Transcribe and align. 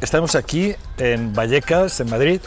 estamos 0.00 0.34
aquí 0.34 0.74
en 0.98 1.32
Vallecas, 1.32 2.00
en 2.00 2.10
Madrid, 2.10 2.40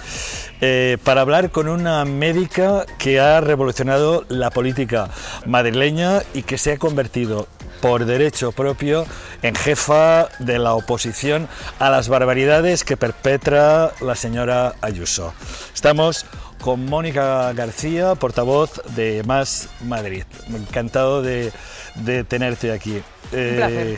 eh, 0.61 0.97
para 1.03 1.21
hablar 1.21 1.51
con 1.51 1.67
una 1.67 2.05
médica 2.05 2.85
que 2.97 3.19
ha 3.19 3.41
revolucionado 3.41 4.25
la 4.29 4.49
política 4.49 5.09
madrileña 5.45 6.21
y 6.33 6.43
que 6.43 6.57
se 6.57 6.73
ha 6.73 6.77
convertido 6.77 7.47
por 7.81 8.05
derecho 8.05 8.51
propio 8.51 9.05
en 9.41 9.55
jefa 9.55 10.27
de 10.39 10.59
la 10.59 10.73
oposición 10.73 11.47
a 11.79 11.89
las 11.89 12.09
barbaridades 12.09 12.83
que 12.83 12.97
perpetra 12.97 13.91
la 14.01 14.15
señora 14.15 14.75
Ayuso. 14.81 15.33
Estamos 15.73 16.25
con 16.61 16.85
Mónica 16.85 17.53
García, 17.53 18.15
portavoz 18.15 18.81
de 18.95 19.23
Más 19.25 19.69
Madrid. 19.85 20.23
Encantado 20.49 21.21
de, 21.21 21.53
de 21.95 22.23
tenerte 22.25 22.71
aquí. 22.71 23.01
Eh, 23.31 23.97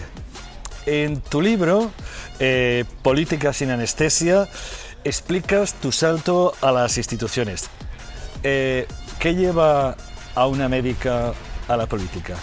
en 0.85 1.21
tu 1.21 1.41
libro, 1.41 1.91
eh, 2.39 2.85
Política 3.01 3.53
sin 3.53 3.71
anestesia, 3.71 4.47
explicas 5.03 5.73
tu 5.73 5.91
salto 5.91 6.53
a 6.61 6.71
las 6.71 6.97
instituciones. 6.97 7.69
Eh, 8.43 8.87
¿Qué 9.19 9.35
lleva 9.35 9.95
a 10.35 10.47
una 10.47 10.67
médica 10.67 11.33
a 11.67 11.77
la 11.77 11.85
política? 11.85 12.35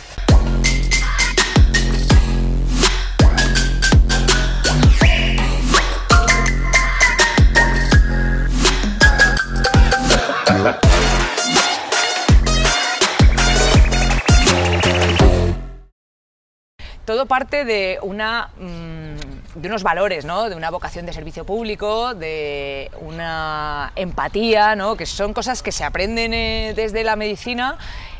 Todo 17.08 17.24
parte 17.24 17.64
de 17.64 17.98
una 18.02 18.50
mm, 18.58 19.58
de 19.58 19.68
unos 19.68 19.82
valores, 19.82 20.26
¿no? 20.26 20.50
de 20.50 20.56
una 20.56 20.68
vocación 20.68 21.06
de 21.06 21.14
servicio 21.14 21.44
público, 21.44 22.12
de 22.12 22.90
una 23.00 23.94
empatía, 23.96 24.76
¿no? 24.76 24.94
que 24.94 25.06
son 25.06 25.32
cosas 25.32 25.62
que 25.62 25.72
se 25.72 25.84
aprenden 25.84 26.34
eh, 26.34 26.74
desde 26.76 27.04
la 27.04 27.16
medicina 27.16 27.78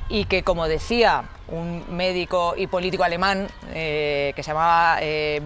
y 0.09 0.25
que, 0.25 0.43
como 0.43 0.69
decía 0.69 1.25
un 1.49 1.85
médico 1.97 2.55
y 2.57 2.67
político 2.67 3.05
alemán 3.05 3.49
eh, 3.73 4.33
que 4.37 4.43
se 4.43 4.51
llamaba 4.51 4.99
eh, 5.01 5.41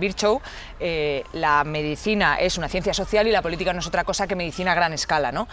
eh, 0.81 1.25
la 1.33 1.65
medicina 1.65 2.37
es 2.37 2.59
una 2.59 2.69
ciencia 2.69 2.93
social 2.93 3.27
y 3.29 3.31
la 3.31 3.41
política 3.41 3.73
no 3.73 3.79
es 3.79 3.87
otra 3.87 4.03
cosa 4.05 4.27
que 4.27 4.35
medicina 4.35 4.73
a 4.73 4.75
gran 4.75 4.93
escala. 4.93 5.33
¿no? 5.33 5.49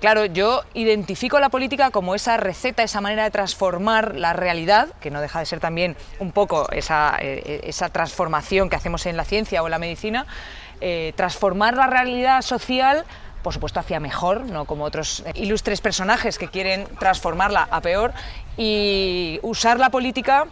claro, 0.00 0.26
yo 0.26 0.62
identifico 0.74 1.40
la 1.40 1.48
política 1.48 1.90
como 1.90 2.14
esa 2.14 2.36
receta, 2.36 2.82
esa 2.82 3.00
manera 3.00 3.24
de 3.24 3.30
transformar 3.30 4.14
la 4.14 4.32
realidad, 4.32 4.88
que 5.00 5.10
no 5.10 5.20
deja 5.20 5.40
de 5.40 5.46
ser 5.46 5.60
también 5.60 5.96
un 6.18 6.32
poco 6.32 6.70
esa, 6.70 7.16
esa 7.18 7.88
transformación 7.88 8.68
que 8.68 8.76
hacemos 8.76 9.06
en 9.06 9.16
la 9.16 9.24
ciencia 9.24 9.62
o 9.62 9.66
en 9.66 9.70
la 9.70 9.78
medicina, 9.78 10.26
transformar 11.16 11.74
la 11.74 11.86
realidad 11.86 12.42
social 12.42 13.04
por 13.44 13.52
supuesto 13.52 13.78
hacia 13.78 14.00
mejor, 14.00 14.40
no 14.40 14.64
como 14.64 14.84
otros 14.84 15.22
ilustres 15.34 15.80
personajes 15.80 16.38
que 16.38 16.48
quieren 16.48 16.88
transformarla 16.98 17.68
a 17.70 17.80
peor, 17.80 18.12
y 18.56 19.38
usar 19.42 19.78
la 19.78 19.90
política 19.90 20.46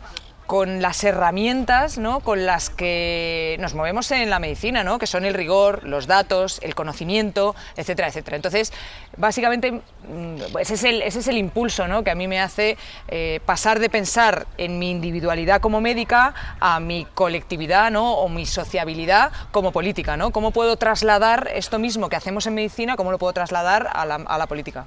con 0.47 0.83
las 0.83 1.03
herramientas 1.05 1.99
¿no? 1.99 2.21
con 2.21 2.47
las 2.47 2.71
que 2.71 3.57
nos 3.61 3.75
movemos 3.75 4.11
en 4.11 4.31
la 4.31 4.39
medicina, 4.39 4.85
¿no? 4.85 4.99
que 4.99 5.07
son 5.07 5.25
el 5.25 5.35
rigor, 5.35 5.85
los 5.85 6.07
datos, 6.07 6.59
el 6.63 6.75
conocimiento, 6.75 7.55
etcétera, 7.77 8.09
etcétera. 8.09 8.37
Entonces, 8.37 8.73
básicamente, 9.17 9.73
mm, 9.73 10.59
ese 10.61 10.75
es 10.75 11.27
el, 11.29 11.37
impulso 11.37 11.89
¿no? 11.89 12.05
que 12.05 12.11
a 12.11 12.15
mí 12.15 12.29
me 12.29 12.41
hace 12.41 12.77
eh, 13.09 13.41
pasar 13.47 13.79
de 13.79 13.89
pensar 13.89 14.47
en 14.59 14.79
mi 14.79 14.91
individualidad 14.91 15.61
como 15.61 15.81
médica 15.81 16.35
a 16.61 16.81
mi 16.81 17.07
colectividad 17.15 17.91
¿no? 17.91 18.15
o 18.15 18.29
mi 18.29 18.47
sociabilidad 18.47 19.33
como 19.51 19.73
política. 19.73 20.17
¿no? 20.17 20.31
¿Cómo 20.31 20.51
puedo 20.51 20.77
trasladar 20.77 21.49
esto 21.55 21.79
mismo 21.79 22.09
que 22.09 22.17
hacemos 22.17 22.47
en 22.47 22.55
medicina, 22.55 22.97
cómo 22.97 23.11
lo 23.11 23.19
puedo 23.19 23.33
trasladar 23.33 23.89
a 23.93 24.05
la, 24.05 24.17
a 24.17 24.39
la 24.39 24.47
política? 24.47 24.87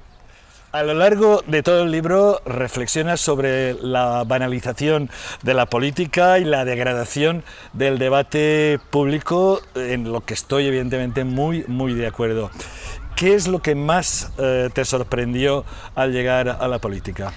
A 0.76 0.82
lo 0.82 0.92
largo 0.92 1.42
de 1.46 1.62
todo 1.62 1.84
el 1.84 1.90
libro 1.90 2.42
reflexionas 2.44 3.18
sobre 3.18 3.72
la 3.80 4.24
banalización 4.24 5.08
de 5.42 5.54
la 5.54 5.64
política 5.64 6.38
y 6.38 6.44
la 6.44 6.66
degradación 6.66 7.44
del 7.72 7.98
debate 7.98 8.78
público, 8.90 9.62
en 9.74 10.12
lo 10.12 10.20
que 10.26 10.34
estoy 10.34 10.66
evidentemente 10.66 11.24
muy, 11.24 11.64
muy 11.66 11.94
de 11.94 12.06
acuerdo. 12.06 12.50
¿Qué 13.16 13.34
es 13.34 13.48
lo 13.48 13.62
que 13.62 13.74
más 13.74 14.30
eh, 14.36 14.68
te 14.70 14.84
sorprendió 14.84 15.64
al 15.94 16.12
llegar 16.12 16.50
a 16.60 16.68
la 16.68 16.78
política? 16.78 17.32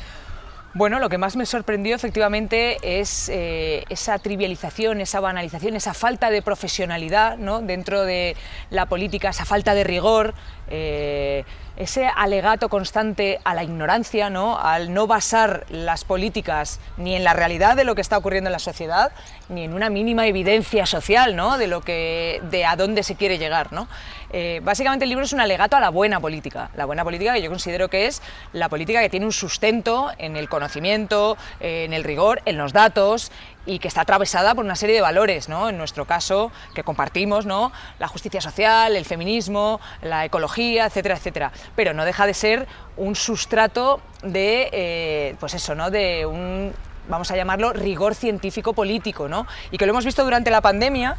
Bueno, 0.76 1.00
lo 1.00 1.10
que 1.10 1.18
más 1.18 1.36
me 1.36 1.48
sorprendió 1.48 1.96
efectivamente 1.96 2.78
es 2.84 3.28
eh, 3.30 3.84
esa 3.90 4.20
trivialización, 4.20 5.02
esa 5.02 5.20
banalización, 5.20 5.76
esa 5.76 5.96
falta 5.96 6.30
de 6.30 6.44
profesionalidad 6.44 7.38
¿no? 7.38 7.60
dentro 7.62 8.04
de 8.04 8.36
la 8.70 8.86
política, 8.86 9.30
esa 9.30 9.46
falta 9.46 9.74
de 9.74 9.84
rigor. 9.84 10.36
Eh, 10.70 11.44
ese 11.80 12.08
alegato 12.14 12.68
constante 12.68 13.40
a 13.46 13.56
la 13.56 13.64
ignorancia, 13.64 14.30
¿no? 14.30 14.60
al 14.60 14.94
no 14.94 15.08
basar 15.08 15.66
las 15.70 16.04
políticas 16.04 16.80
ni 16.98 17.16
en 17.16 17.24
la 17.24 17.34
realidad 17.34 17.78
de 17.78 17.86
lo 17.86 17.96
que 17.96 18.02
está 18.02 18.18
ocurriendo 18.18 18.50
en 18.50 18.52
la 18.52 18.60
sociedad, 18.60 19.14
ni 19.48 19.64
en 19.64 19.74
una 19.74 19.90
mínima 19.90 20.28
evidencia 20.28 20.86
social 20.86 21.38
¿no? 21.38 21.58
de, 21.58 21.68
lo 21.68 21.80
que, 21.80 22.42
de 22.52 22.66
a 22.66 22.76
dónde 22.76 23.02
se 23.02 23.16
quiere 23.16 23.38
llegar. 23.38 23.72
¿no? 23.72 23.88
Eh, 24.32 24.60
básicamente 24.62 25.06
el 25.06 25.10
libro 25.10 25.24
es 25.24 25.32
un 25.32 25.40
alegato 25.40 25.78
a 25.78 25.80
la 25.80 25.90
buena 25.90 26.20
política, 26.20 26.70
la 26.76 26.84
buena 26.84 27.06
política 27.06 27.34
que 27.34 27.42
yo 27.42 27.50
considero 27.50 27.88
que 27.88 28.08
es 28.08 28.22
la 28.52 28.68
política 28.68 29.00
que 29.00 29.10
tiene 29.10 29.26
un 29.26 29.32
sustento 29.32 30.12
en 30.18 30.36
el 30.36 30.50
conocimiento, 30.50 31.38
en 31.62 31.94
el 31.94 32.04
rigor, 32.04 32.42
en 32.44 32.58
los 32.58 32.74
datos 32.74 33.32
y 33.66 33.80
que 33.80 33.88
está 33.88 34.02
atravesada 34.02 34.56
por 34.56 34.66
una 34.66 34.75
serie 34.75 34.96
de 34.96 35.02
valores, 35.02 35.50
¿no? 35.50 35.70
en 35.70 35.78
nuestro 35.78 36.06
caso, 36.06 36.52
que 36.74 36.84
compartimos, 36.84 37.46
¿no? 37.46 37.72
la 38.00 38.08
justicia 38.08 38.42
social, 38.42 38.96
el 38.96 39.06
feminismo, 39.06 39.80
la 40.02 40.25
ecología, 40.25 40.86
etcétera, 40.86 41.16
etcétera. 41.18 41.52
Pero 41.75 41.94
no 41.94 42.06
deja 42.06 42.25
de 42.25 42.34
ser 42.34 42.68
un 42.98 43.16
sustrato 43.16 44.02
de, 44.24 44.69
eh, 44.72 45.36
pues 45.40 45.53
eso, 45.53 45.75
¿no? 45.75 45.92
de 45.92 46.25
un, 46.25 46.74
vamos 47.08 47.30
a 47.31 47.36
llamarlo, 47.36 47.74
rigor 47.74 48.16
científico 48.16 48.74
político, 48.74 49.28
¿no? 49.28 49.46
y 49.72 49.78
que 49.78 49.86
lo 49.86 49.92
hemos 49.92 50.06
visto 50.06 50.24
durante 50.24 50.52
la 50.52 50.62
pandemia, 50.62 51.18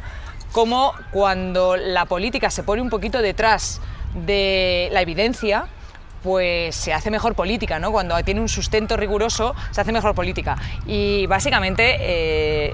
como 0.53 0.95
cuando 1.13 1.77
la 1.77 2.07
política 2.07 2.51
se 2.51 2.63
pone 2.63 2.83
un 2.83 2.91
poquito 2.91 3.23
detrás 3.23 3.81
de 4.15 4.89
la 4.93 5.03
evidencia, 5.03 5.69
pues 6.23 6.75
se 6.75 6.93
hace 6.93 7.11
mejor 7.11 7.35
política, 7.35 7.79
¿no? 7.79 7.93
Cuando 7.93 8.21
tiene 8.23 8.41
un 8.41 8.49
sustento 8.49 8.97
riguroso, 8.97 9.55
se 9.71 9.81
hace 9.81 9.93
mejor 9.93 10.15
política. 10.15 10.57
Y 10.87 11.27
básicamente 11.27 11.97
eh, 12.01 12.73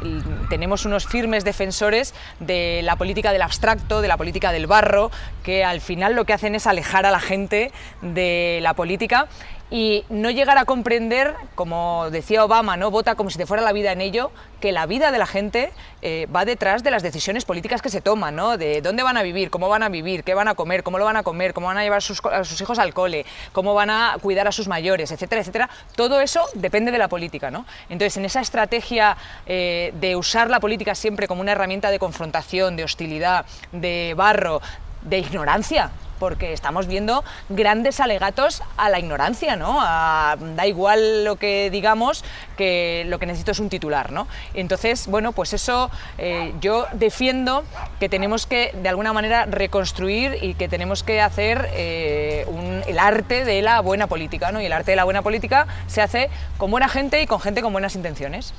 tenemos 0.48 0.84
unos 0.84 1.06
firmes 1.06 1.44
defensores 1.44 2.14
de 2.40 2.80
la 2.82 2.96
política 2.96 3.32
del 3.32 3.42
abstracto, 3.42 4.00
de 4.00 4.08
la 4.08 4.16
política 4.16 4.52
del 4.52 4.66
barro, 4.66 5.10
que 5.42 5.64
al 5.64 5.80
final 5.80 6.14
lo 6.14 6.24
que 6.24 6.32
hacen 6.32 6.54
es 6.54 6.66
alejar 6.66 7.06
a 7.06 7.10
la 7.10 7.20
gente 7.20 7.72
de 8.02 8.58
la 8.62 8.74
política 8.74 9.28
y 9.70 10.04
no 10.08 10.30
llegar 10.30 10.58
a 10.58 10.64
comprender, 10.64 11.34
como 11.54 12.08
decía 12.10 12.44
Obama, 12.44 12.76
¿no? 12.76 12.90
vota 12.90 13.16
como 13.16 13.30
si 13.30 13.38
te 13.38 13.46
fuera 13.46 13.62
la 13.62 13.72
vida 13.72 13.92
en 13.92 14.00
ello, 14.00 14.30
que 14.60 14.70
la 14.72 14.86
vida 14.86 15.10
de 15.10 15.18
la 15.18 15.26
gente 15.26 15.72
eh, 16.02 16.28
va 16.34 16.44
detrás 16.44 16.84
de 16.84 16.90
las 16.90 17.02
decisiones 17.02 17.44
políticas 17.44 17.82
que 17.82 17.90
se 17.90 18.00
toman, 18.00 18.36
¿no? 18.36 18.56
de 18.56 18.80
dónde 18.80 19.02
van 19.02 19.16
a 19.16 19.22
vivir, 19.22 19.50
cómo 19.50 19.68
van 19.68 19.82
a 19.82 19.88
vivir, 19.88 20.22
qué 20.22 20.34
van 20.34 20.48
a 20.48 20.54
comer, 20.54 20.82
cómo 20.82 20.98
lo 20.98 21.04
van 21.04 21.16
a 21.16 21.24
comer, 21.24 21.52
cómo 21.52 21.66
van 21.66 21.78
a 21.78 21.82
llevar 21.82 21.98
a 21.98 22.44
sus 22.44 22.60
hijos 22.60 22.78
al 22.78 22.94
cole, 22.94 23.26
cómo 23.52 23.74
van 23.74 23.90
a 23.90 24.16
cuidar 24.22 24.46
a 24.46 24.52
sus 24.52 24.68
mayores, 24.68 25.10
etcétera, 25.10 25.40
etcétera. 25.40 25.68
Todo 25.96 26.20
eso 26.20 26.44
depende 26.54 26.92
de 26.92 26.98
la 26.98 27.08
política. 27.08 27.50
¿no? 27.50 27.66
Entonces, 27.88 28.16
en 28.16 28.24
esa 28.24 28.40
estrategia 28.40 29.16
eh, 29.46 29.92
de 30.00 30.14
usar 30.14 30.48
la 30.48 30.60
política 30.60 30.94
siempre 30.94 31.26
como 31.26 31.40
una 31.40 31.52
herramienta 31.52 31.90
de 31.90 31.98
confrontación, 31.98 32.76
de 32.76 32.84
hostilidad, 32.84 33.46
de 33.72 34.14
barro, 34.16 34.60
de 35.02 35.18
ignorancia, 35.18 35.90
porque 36.18 36.52
estamos 36.52 36.86
viendo 36.86 37.24
grandes 37.48 38.00
alegatos 38.00 38.62
a 38.76 38.88
la 38.90 38.98
ignorancia, 38.98 39.56
¿no? 39.56 39.80
da 39.80 40.66
igual 40.66 41.24
lo 41.24 41.36
que 41.36 41.70
digamos, 41.70 42.24
que 42.56 43.04
lo 43.06 43.18
que 43.18 43.26
necesito 43.26 43.52
es 43.52 43.60
un 43.60 43.68
titular, 43.68 44.12
¿no? 44.12 44.26
Entonces, 44.54 45.06
bueno, 45.06 45.32
pues 45.32 45.52
eso 45.52 45.90
eh, 46.18 46.54
yo 46.60 46.86
defiendo 46.92 47.64
que 48.00 48.08
tenemos 48.08 48.46
que 48.46 48.72
de 48.82 48.88
alguna 48.88 49.12
manera 49.12 49.46
reconstruir 49.46 50.38
y 50.42 50.54
que 50.54 50.68
tenemos 50.68 51.02
que 51.02 51.20
hacer 51.20 51.68
eh, 51.72 52.46
el 52.86 52.98
arte 52.98 53.44
de 53.44 53.62
la 53.62 53.80
buena 53.80 54.06
política, 54.06 54.52
¿no? 54.52 54.60
Y 54.60 54.66
el 54.66 54.72
arte 54.72 54.92
de 54.92 54.96
la 54.96 55.04
buena 55.04 55.22
política 55.22 55.66
se 55.86 56.02
hace 56.02 56.30
con 56.58 56.70
buena 56.70 56.88
gente 56.88 57.20
y 57.22 57.26
con 57.26 57.40
gente 57.40 57.62
con 57.62 57.72
buenas 57.72 57.94
intenciones. 57.94 58.54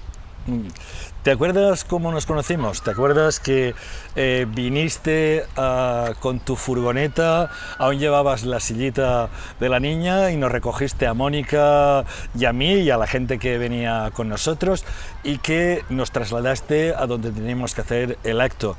¿Te 1.24 1.32
acuerdas 1.32 1.84
cómo 1.84 2.12
nos 2.12 2.26
conocimos? 2.26 2.82
¿Te 2.82 2.92
acuerdas 2.92 3.42
que 3.42 3.76
eh, 4.16 4.46
viniste 4.50 5.44
ah, 5.58 6.14
con 6.22 6.40
tu 6.40 6.56
furgoneta, 6.56 7.52
aún 7.78 8.00
llevabas 8.00 8.46
la 8.46 8.62
sillita 8.62 9.30
de 9.60 9.68
la 9.68 9.82
niña 9.82 10.32
y 10.32 10.38
nos 10.38 10.50
recogiste 10.50 11.06
a 11.06 11.14
Mónica 11.14 12.06
y 12.34 12.46
a 12.46 12.54
mí 12.54 12.76
y 12.76 12.90
a 12.92 12.98
la 12.98 13.08
gente 13.08 13.40
que 13.40 13.58
venía 13.58 14.12
con 14.14 14.30
nosotros 14.30 14.86
y 15.24 15.40
que 15.40 15.84
nos 15.90 16.12
trasladaste 16.12 16.94
a 16.96 17.06
donde 17.08 17.32
teníamos 17.32 17.76
que 17.76 17.82
hacer 17.82 18.18
el 18.24 18.40
acto? 18.40 18.78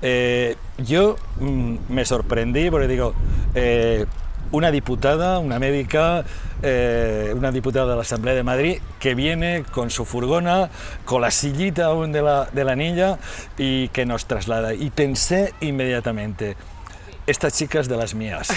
Eh, 0.00 0.56
yo 0.78 1.16
mm, 1.40 1.76
me 1.88 2.04
sorprendí 2.04 2.70
porque 2.70 2.86
digo, 2.86 3.14
eh, 3.56 4.06
una 4.52 4.70
diputada, 4.70 5.38
una 5.40 5.58
médica, 5.58 6.24
eh, 6.62 7.32
una 7.36 7.52
diputada 7.52 7.90
de 7.90 7.96
la 7.96 8.02
Asamblea 8.02 8.34
de 8.34 8.42
Madrid, 8.42 8.78
que 8.98 9.14
viene 9.14 9.64
con 9.70 9.90
su 9.90 10.04
furgona, 10.04 10.70
con 11.04 11.22
la 11.22 11.30
sillita 11.30 11.86
aún 11.86 12.12
de 12.12 12.22
la, 12.22 12.48
de 12.52 12.64
la 12.64 12.76
niña 12.76 13.18
y 13.56 13.88
que 13.88 14.06
nos 14.06 14.26
traslada. 14.26 14.74
Y 14.74 14.90
pensé 14.90 15.54
inmediatamente, 15.60 16.56
estas 17.28 17.52
chicas 17.52 17.88
de 17.88 17.96
las 17.96 18.14
mías. 18.14 18.48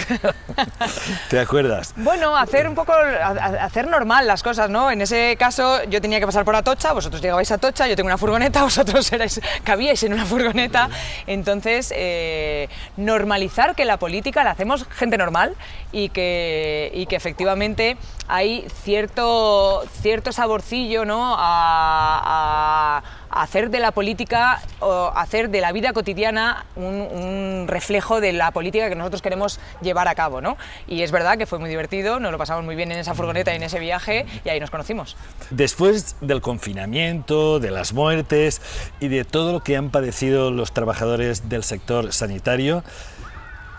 ¿Te 1.30 1.38
acuerdas? 1.38 1.92
Bueno, 1.96 2.36
hacer 2.36 2.66
un 2.66 2.74
poco, 2.74 2.92
hacer 2.92 3.86
normal 3.86 4.26
las 4.26 4.42
cosas, 4.42 4.70
¿no? 4.70 4.90
En 4.90 5.02
ese 5.02 5.36
caso 5.38 5.84
yo 5.84 6.00
tenía 6.00 6.18
que 6.20 6.26
pasar 6.26 6.44
por 6.44 6.56
Atocha, 6.56 6.92
vosotros 6.92 7.20
llegabais 7.20 7.50
a 7.50 7.56
Atocha, 7.56 7.86
yo 7.86 7.96
tengo 7.96 8.06
una 8.06 8.18
furgoneta, 8.18 8.62
vosotros 8.64 9.12
erais, 9.12 9.40
cabíais 9.62 10.02
en 10.04 10.14
una 10.14 10.24
furgoneta, 10.24 10.88
entonces 11.26 11.92
eh, 11.94 12.68
normalizar 12.96 13.74
que 13.74 13.84
la 13.84 13.98
política 13.98 14.42
la 14.42 14.52
hacemos 14.52 14.86
gente 14.88 15.18
normal 15.18 15.54
y 15.92 16.08
que, 16.08 16.90
y 16.94 17.06
que 17.06 17.16
efectivamente 17.16 17.98
hay 18.26 18.66
cierto, 18.82 19.84
cierto 20.00 20.32
saborcillo, 20.32 21.04
¿no? 21.04 21.36
a 21.38 23.02
hacer 23.32 23.70
de 23.70 23.80
la 23.80 23.92
política 23.92 24.62
o 24.80 25.10
hacer 25.14 25.50
de 25.50 25.60
la 25.60 25.72
vida 25.72 25.92
cotidiana 25.92 26.66
un, 26.76 27.66
reflejo 27.66 28.20
de 28.20 28.32
la 28.32 28.50
política 28.50 28.88
que 28.88 28.94
nosotros 28.94 29.22
queremos 29.22 29.58
llevar 29.80 30.08
a 30.08 30.14
cabo. 30.14 30.40
¿no? 30.40 30.56
Y 30.86 31.02
es 31.02 31.10
verdad 31.10 31.38
que 31.38 31.46
fue 31.46 31.58
muy 31.58 31.70
divertido, 31.70 32.20
nos 32.20 32.32
lo 32.32 32.38
pasamos 32.38 32.64
muy 32.64 32.76
bien 32.76 32.92
en 32.92 32.98
esa 32.98 33.14
furgoneta 33.14 33.52
y 33.52 33.56
en 33.56 33.62
ese 33.62 33.78
viaje 33.78 34.26
y 34.44 34.48
ahí 34.48 34.60
nos 34.60 34.70
conocimos. 34.70 35.16
Después 35.50 36.16
del 36.20 36.40
confinamiento, 36.40 37.58
de 37.60 37.70
las 37.70 37.92
muertes 37.92 38.60
y 39.00 39.08
de 39.08 39.24
todo 39.24 39.52
lo 39.52 39.60
que 39.60 39.76
han 39.76 39.90
padecido 39.90 40.50
los 40.50 40.72
trabajadores 40.72 41.48
del 41.48 41.64
sector 41.64 42.12
sanitario, 42.12 42.82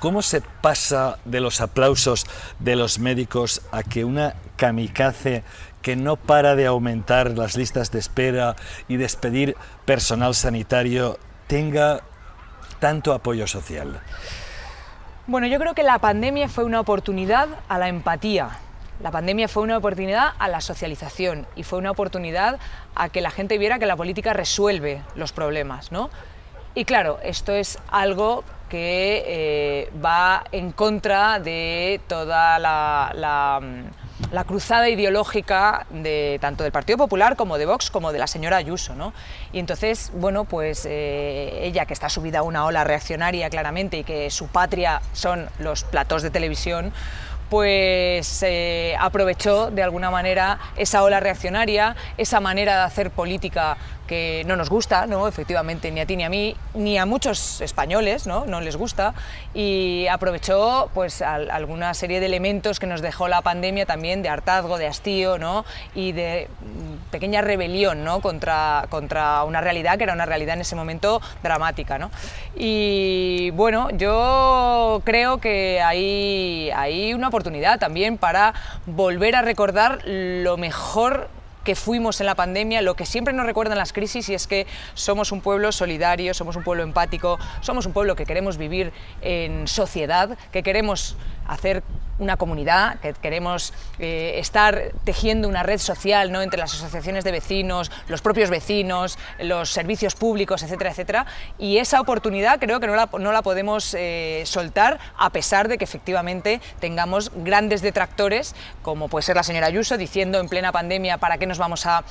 ¿Cómo 0.04 0.22
se 0.22 0.42
pasa 0.42 1.18
de 1.24 1.40
los 1.40 1.62
aplausos 1.62 2.26
de 2.60 2.76
los 2.76 3.00
médicos 3.00 3.62
a 3.72 3.84
que 3.84 4.04
una 4.04 4.36
kamikaze 4.58 5.44
que 5.84 5.96
no 5.96 6.16
para 6.16 6.56
de 6.56 6.66
aumentar 6.66 7.38
las 7.38 7.56
listas 7.56 7.92
de 7.92 8.00
espera 8.00 8.56
y 8.88 8.98
despedir 8.98 9.56
personal 9.86 10.34
sanitario 10.34 11.20
tenga 11.46 12.02
tanto 12.80 13.14
apoyo 13.14 13.46
social? 13.46 14.02
Bueno, 15.28 15.46
yo 15.46 15.60
creo 15.60 15.76
que 15.76 15.84
la 15.84 16.00
pandemia 16.00 16.50
fue 16.50 16.64
una 16.64 16.80
oportunidad 16.80 17.48
a 17.68 17.78
la 17.78 17.90
empatía. 17.90 18.50
La 19.02 19.12
pandemia 19.12 19.48
fue 19.48 19.64
una 19.64 19.78
oportunidad 19.78 20.34
a 20.40 20.48
la 20.48 20.62
socialización 20.62 21.46
y 21.56 21.64
fue 21.64 21.80
una 21.80 21.92
oportunidad 21.92 22.60
a 22.96 23.10
que 23.10 23.22
la 23.22 23.32
gente 23.32 23.58
viera 23.58 23.78
que 23.78 23.86
la 23.86 23.98
política 23.98 24.34
resuelve 24.34 25.02
los 25.16 25.34
problemas, 25.34 25.92
¿no? 25.92 26.10
Y 26.76 26.86
claro, 26.86 27.20
esto 27.24 27.52
es 27.52 27.78
algo 27.92 28.44
que 28.70 29.24
eh, 29.28 29.92
va 30.04 30.46
en 30.52 30.72
contra 30.72 31.40
de 31.40 32.02
toda 32.08 32.58
la 32.58 33.60
mm, 33.62 34.03
la 34.34 34.46
cruzada 34.46 34.90
ideológica 34.90 35.86
de 35.92 36.40
tanto 36.42 36.64
del 36.64 36.72
Partido 36.72 36.98
Popular 36.98 37.36
como 37.36 37.60
de 37.60 37.68
Vox 37.68 37.92
como 37.92 38.12
de 38.12 38.18
la 38.18 38.26
señora 38.26 38.58
Ayuso. 38.58 38.96
¿no? 38.96 39.14
Y 39.54 39.60
entonces, 39.60 40.12
bueno, 40.16 40.46
pues 40.46 40.88
eh, 40.90 41.60
ella 41.62 41.86
que 41.86 41.94
está 41.94 42.10
subida 42.10 42.40
a 42.40 42.42
una 42.42 42.66
ola 42.66 42.84
reaccionaria 42.84 43.52
claramente 43.52 44.00
y 44.00 44.04
que 44.04 44.32
su 44.32 44.48
patria 44.48 45.04
son 45.14 45.48
los 45.60 45.84
platos 45.84 46.24
de 46.24 46.32
televisión, 46.32 46.92
pues 47.52 48.42
eh, 48.42 48.96
aprovechó 49.00 49.70
de 49.70 49.84
alguna 49.84 50.10
manera 50.10 50.58
esa 50.78 51.04
ola 51.04 51.20
reaccionaria, 51.20 51.96
esa 52.18 52.40
manera 52.40 52.78
de 52.78 52.82
hacer 52.82 53.12
política 53.12 53.78
que 54.08 54.44
no 54.46 54.56
nos 54.56 54.70
gusta, 54.70 55.08
¿no? 55.08 55.28
efectivamente, 55.28 55.92
ni 55.92 56.00
a 56.00 56.06
ti 56.06 56.16
ni 56.16 56.24
a 56.24 56.30
mí, 56.30 56.56
ni 56.74 56.98
a 56.98 57.06
muchos 57.06 57.62
españoles, 57.62 58.28
¿no? 58.28 58.46
no 58.46 58.62
les 58.62 58.76
gusta, 58.76 59.14
y 59.54 60.08
aprovechó 60.08 60.90
pues, 60.94 61.22
alguna 61.22 61.94
serie 61.94 62.20
de 62.20 62.26
elementos 62.26 62.80
que 62.80 62.88
nos 62.88 63.02
dejó 63.02 63.28
la 63.28 63.42
pandemia 63.42 63.86
también, 63.86 64.22
de 64.22 64.30
hartazgo, 64.30 64.78
de 64.78 64.88
hastío, 64.88 65.38
¿no? 65.38 65.66
y 65.96 66.12
de 66.12 66.48
mm, 66.60 67.12
pequeña 67.12 67.42
rebelión 67.42 68.04
¿no? 68.04 68.22
contra, 68.22 68.86
contra 68.90 69.44
una 69.44 69.62
realidad 69.62 69.98
que 69.98 70.04
era 70.04 70.14
una 70.14 70.26
realidad 70.26 70.56
en 70.56 70.62
ese 70.62 70.76
momento 70.76 71.22
dramática. 71.42 71.98
¿no? 71.98 72.12
Y 72.56 73.52
bueno, 73.52 73.90
yo 73.92 75.02
creo 75.06 75.40
que 75.40 75.82
hay, 75.82 76.72
hay 76.76 77.14
una 77.14 77.30
oportunidad 77.30 77.80
también 77.80 78.18
para 78.18 78.54
volver 78.86 79.36
a 79.36 79.42
recordar 79.42 80.00
lo 80.06 80.58
mejor 80.58 81.30
que 81.64 81.76
fuimos 81.76 82.20
en 82.20 82.28
la 82.28 82.36
pandemia, 82.36 82.82
lo 82.82 82.96
que 82.96 83.06
siempre 83.06 83.34
nos 83.34 83.46
recuerdan 83.46 83.78
las 83.78 83.94
crisis 83.94 84.30
y 84.30 84.34
es 84.34 84.48
que 84.48 84.68
somos 84.94 85.32
un 85.32 85.42
pueblo 85.42 85.72
solidario, 85.72 86.34
somos 86.34 86.56
un 86.56 86.64
pueblo 86.64 86.84
empático, 86.84 87.40
somos 87.62 87.86
un 87.86 87.94
pueblo 87.94 88.16
que 88.16 88.26
queremos 88.26 88.58
vivir 88.58 88.92
en 89.22 89.68
sociedad, 89.68 90.38
que 90.52 90.64
queremos 90.64 91.16
hacer 91.48 91.84
una 92.24 92.38
comunidad, 92.38 93.00
que 93.00 93.14
queremos 93.14 93.74
eh, 94.00 94.36
estar 94.38 94.92
tejiendo 95.04 95.48
una 95.48 95.64
red 95.64 95.80
social 95.80 96.32
¿no? 96.32 96.42
entre 96.42 96.60
las 96.60 96.74
asociaciones 96.74 97.24
de 97.24 97.32
vecinos, 97.32 97.92
los 98.08 98.22
propios 98.22 98.50
vecinos, 98.50 99.18
los 99.40 99.70
servicios 99.70 100.16
públicos, 100.16 100.64
etcétera, 100.64 100.92
etcétera. 100.92 101.26
Y 101.60 101.78
esa 101.78 102.02
oportunidad 102.02 102.60
creo 102.60 102.80
que 102.80 102.88
no 102.88 102.96
la, 102.96 103.10
no 103.20 103.32
la 103.32 103.42
podemos 103.42 103.94
eh, 103.94 104.44
soltar 104.46 105.00
a 105.18 105.30
pesar 105.30 105.68
de 105.68 105.78
que 105.78 105.84
efectivamente 105.84 106.62
tengamos 106.80 107.32
grandes 107.36 107.82
detractores, 107.82 108.56
como 108.82 109.08
puede 109.08 109.24
ser 109.24 109.36
la 109.36 109.44
señora 109.44 109.68
Ayuso, 109.68 109.98
diciendo 109.98 110.40
en 110.40 110.50
plena 110.50 110.72
pandemia 110.72 111.18
para 111.18 111.38
qué 111.38 111.46
nos 111.46 111.58
vamos 111.58 111.86
a, 111.86 112.04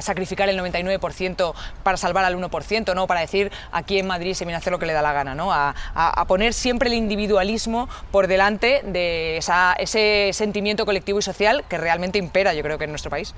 sacrificar 0.00 0.48
el 0.48 0.58
99% 0.58 1.54
para 1.82 1.96
salvar 1.96 2.24
al 2.24 2.36
1%, 2.36 2.94
¿no? 2.94 3.06
para 3.06 3.20
decir 3.20 3.50
aquí 3.72 3.98
en 3.98 4.06
Madrid 4.06 4.34
se 4.34 4.44
viene 4.44 4.56
a 4.56 4.58
hacer 4.58 4.72
lo 4.72 4.78
que 4.78 4.86
le 4.86 4.92
da 4.92 5.02
la 5.02 5.12
gana, 5.12 5.34
¿no? 5.34 5.52
a, 5.52 5.74
a 5.94 6.24
poner 6.26 6.54
siempre 6.54 6.88
el 6.88 6.94
individualismo 6.94 7.88
por 8.10 8.26
delante 8.26 8.82
de 8.84 9.38
ese 9.78 10.30
sentimiento 10.32 10.84
colectivo 10.86 11.18
y 11.18 11.22
social 11.22 11.64
que 11.68 11.78
realmente 11.78 12.18
impera, 12.18 12.54
yo 12.54 12.62
creo 12.62 12.78
que 12.78 12.84
en 12.84 12.90
nuestro 12.90 13.10
país. 13.10 13.34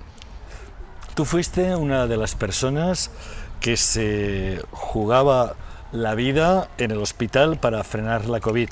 Tú 1.14 1.24
fuiste 1.24 1.74
una 1.74 2.06
de 2.06 2.16
las 2.16 2.34
personas 2.34 3.10
que 3.60 3.76
se 3.76 4.62
jugaba 4.70 5.54
la 5.92 6.14
vida 6.14 6.68
en 6.78 6.90
el 6.90 6.98
hospital 6.98 7.58
para 7.58 7.84
frenar 7.84 8.26
la 8.26 8.40
COVID. 8.40 8.68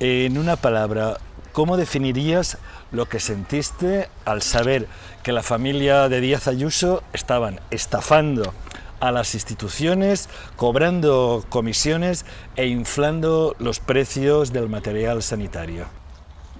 En 0.00 0.38
una 0.38 0.56
palabra, 0.56 1.18
¿cómo 1.52 1.76
definirías 1.76 2.58
lo 2.90 3.06
que 3.08 3.20
sentiste 3.20 4.08
al 4.24 4.42
saber 4.42 4.86
que 5.22 5.32
la 5.32 5.42
familia 5.42 6.08
de 6.08 6.20
Díaz 6.20 6.48
Ayuso 6.48 7.02
estaban 7.12 7.60
estafando 7.70 8.54
a 9.00 9.10
las 9.10 9.34
instituciones, 9.34 10.28
cobrando 10.56 11.44
comisiones 11.48 12.24
e 12.56 12.66
inflando 12.66 13.56
los 13.58 13.80
precios 13.80 14.52
del 14.52 14.68
material 14.68 15.22
sanitario? 15.22 16.01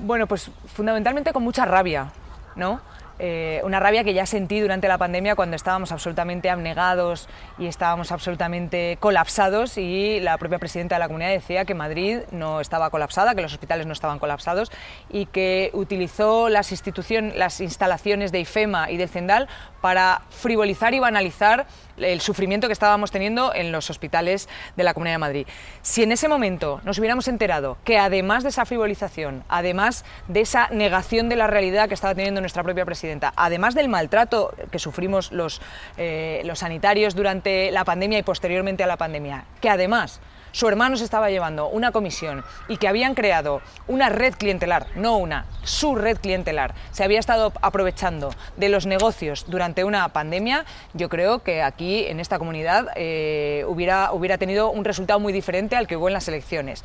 Bueno, 0.02 0.26
pues 0.26 0.50
fundamentalmente 0.66 1.32
con 1.32 1.44
mucha 1.44 1.64
rabia, 1.64 2.10
¿no? 2.56 2.80
Eh, 3.20 3.60
una 3.62 3.78
rabia 3.78 4.02
que 4.02 4.14
ya 4.14 4.26
sentí 4.26 4.58
durante 4.58 4.88
la 4.88 4.98
pandemia 4.98 5.36
cuando 5.36 5.54
estábamos 5.54 5.92
absolutamente 5.92 6.50
abnegados 6.50 7.28
y 7.56 7.66
estábamos 7.68 8.10
absolutamente 8.10 8.96
colapsados 8.98 9.78
y 9.78 10.18
la 10.18 10.38
propia 10.38 10.58
presidenta 10.58 10.96
de 10.96 10.98
la 10.98 11.06
comunidad 11.06 11.30
decía 11.30 11.64
que 11.64 11.74
Madrid 11.74 12.18
no 12.32 12.60
estaba 12.60 12.90
colapsada, 12.90 13.36
que 13.36 13.42
los 13.42 13.52
hospitales 13.52 13.86
no 13.86 13.92
estaban 13.92 14.18
colapsados 14.18 14.72
y 15.08 15.26
que 15.26 15.70
utilizó 15.72 16.48
las, 16.48 16.72
instituciones, 16.72 17.36
las 17.36 17.60
instalaciones 17.60 18.32
de 18.32 18.40
IFEMA 18.40 18.90
y 18.90 18.96
del 18.96 19.08
CENDAL 19.08 19.46
para 19.82 20.22
frivolizar 20.30 20.94
y 20.94 21.00
banalizar 21.00 21.66
el 21.98 22.22
sufrimiento 22.22 22.68
que 22.68 22.72
estábamos 22.72 23.10
teniendo 23.10 23.54
en 23.54 23.70
los 23.70 23.90
hospitales 23.90 24.48
de 24.76 24.84
la 24.84 24.94
Comunidad 24.94 25.16
de 25.16 25.18
Madrid. 25.18 25.46
Si 25.82 26.02
en 26.02 26.12
ese 26.12 26.28
momento 26.28 26.80
nos 26.84 26.98
hubiéramos 26.98 27.28
enterado 27.28 27.76
que 27.84 27.98
además 27.98 28.44
de 28.44 28.48
esa 28.48 28.64
frivolización, 28.64 29.44
además 29.48 30.06
de 30.28 30.40
esa 30.40 30.68
negación 30.70 31.28
de 31.28 31.36
la 31.36 31.48
realidad 31.48 31.88
que 31.88 31.94
estaba 31.94 32.14
teniendo 32.14 32.40
nuestra 32.40 32.62
propia 32.62 32.86
presidenta, 32.86 33.34
además 33.36 33.74
del 33.74 33.88
maltrato 33.88 34.54
que 34.70 34.78
sufrimos 34.78 35.32
los, 35.32 35.60
eh, 35.98 36.40
los 36.44 36.60
sanitarios 36.60 37.14
durante 37.14 37.70
la 37.70 37.84
pandemia 37.84 38.18
y 38.18 38.22
posteriormente 38.22 38.82
a 38.84 38.86
la 38.86 38.96
pandemia, 38.96 39.44
que 39.60 39.68
además 39.68 40.20
su 40.52 40.68
hermano 40.68 40.96
se 40.96 41.04
estaba 41.04 41.30
llevando 41.30 41.68
una 41.68 41.92
comisión 41.92 42.44
y 42.68 42.76
que 42.76 42.88
habían 42.88 43.14
creado 43.14 43.60
una 43.88 44.08
red 44.08 44.34
clientelar, 44.34 44.86
no 44.94 45.16
una, 45.16 45.46
su 45.64 45.94
red 45.96 46.18
clientelar, 46.18 46.74
se 46.92 47.04
había 47.04 47.18
estado 47.18 47.52
aprovechando 47.60 48.30
de 48.56 48.68
los 48.68 48.86
negocios 48.86 49.46
durante 49.48 49.84
una 49.84 50.08
pandemia, 50.10 50.64
yo 50.94 51.08
creo 51.08 51.42
que 51.42 51.62
aquí 51.62 52.06
en 52.06 52.20
esta 52.20 52.38
comunidad 52.38 52.88
eh, 52.96 53.64
hubiera, 53.66 54.12
hubiera 54.12 54.38
tenido 54.38 54.70
un 54.70 54.84
resultado 54.84 55.18
muy 55.20 55.32
diferente 55.32 55.76
al 55.76 55.86
que 55.86 55.96
hubo 55.96 56.08
en 56.08 56.14
las 56.14 56.28
elecciones. 56.28 56.84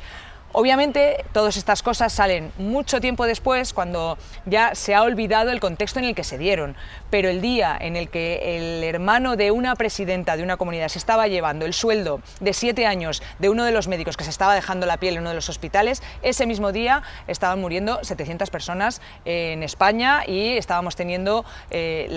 Obviamente, 0.52 1.24
todas 1.32 1.58
estas 1.58 1.82
cosas 1.82 2.10
salen 2.10 2.52
mucho 2.56 3.02
tiempo 3.02 3.26
después, 3.26 3.74
cuando 3.74 4.16
ya 4.46 4.74
se 4.74 4.94
ha 4.94 5.02
olvidado 5.02 5.50
el 5.50 5.60
contexto 5.60 5.98
en 5.98 6.06
el 6.06 6.14
que 6.14 6.24
se 6.24 6.38
dieron, 6.38 6.74
pero 7.10 7.28
el 7.28 7.42
día 7.42 7.76
en 7.78 7.96
el 7.96 8.08
que 8.08 8.56
el 8.56 8.82
hermano 8.82 9.36
de 9.36 9.50
una 9.50 9.76
presidenta 9.76 10.38
de 10.38 10.42
una 10.42 10.56
comunidad 10.56 10.88
se 10.88 10.98
estaba 10.98 11.28
llevando 11.28 11.66
el 11.66 11.74
sueldo 11.74 12.22
de 12.40 12.54
siete 12.54 12.86
años 12.86 13.22
de 13.38 13.50
uno 13.50 13.64
de 13.64 13.72
los 13.72 13.88
médicos 13.88 14.16
que 14.16 14.24
se 14.24 14.30
estaba 14.30 14.54
dejando 14.54 14.86
la 14.86 14.96
piel 14.96 15.14
en 15.14 15.20
uno 15.20 15.30
de 15.30 15.34
los 15.36 15.50
hospitales, 15.50 16.02
ese 16.22 16.46
mismo 16.46 16.72
día 16.72 17.02
estaban 17.26 17.60
muriendo 17.60 18.02
700 18.02 18.48
personas 18.48 19.02
en 19.26 19.62
España 19.62 20.22
y 20.26 20.56
estábamos 20.56 20.96
teniendo, 20.96 21.44
eh, 21.70 22.08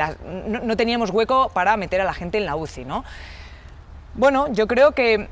no, 0.47 0.61
no, 0.61 0.77
teníamos 0.77 1.09
hueco 1.09 1.50
para 1.53 1.75
meter 1.75 2.00
a 2.00 2.05
la 2.05 2.13
gente 2.13 2.38
en 2.38 2.45
la 2.45 2.55
UCI. 2.55 2.85
¿no? 2.85 3.03
Bueno, 4.13 4.51
yo 4.53 4.67
creo 4.67 4.93
que 4.93 5.29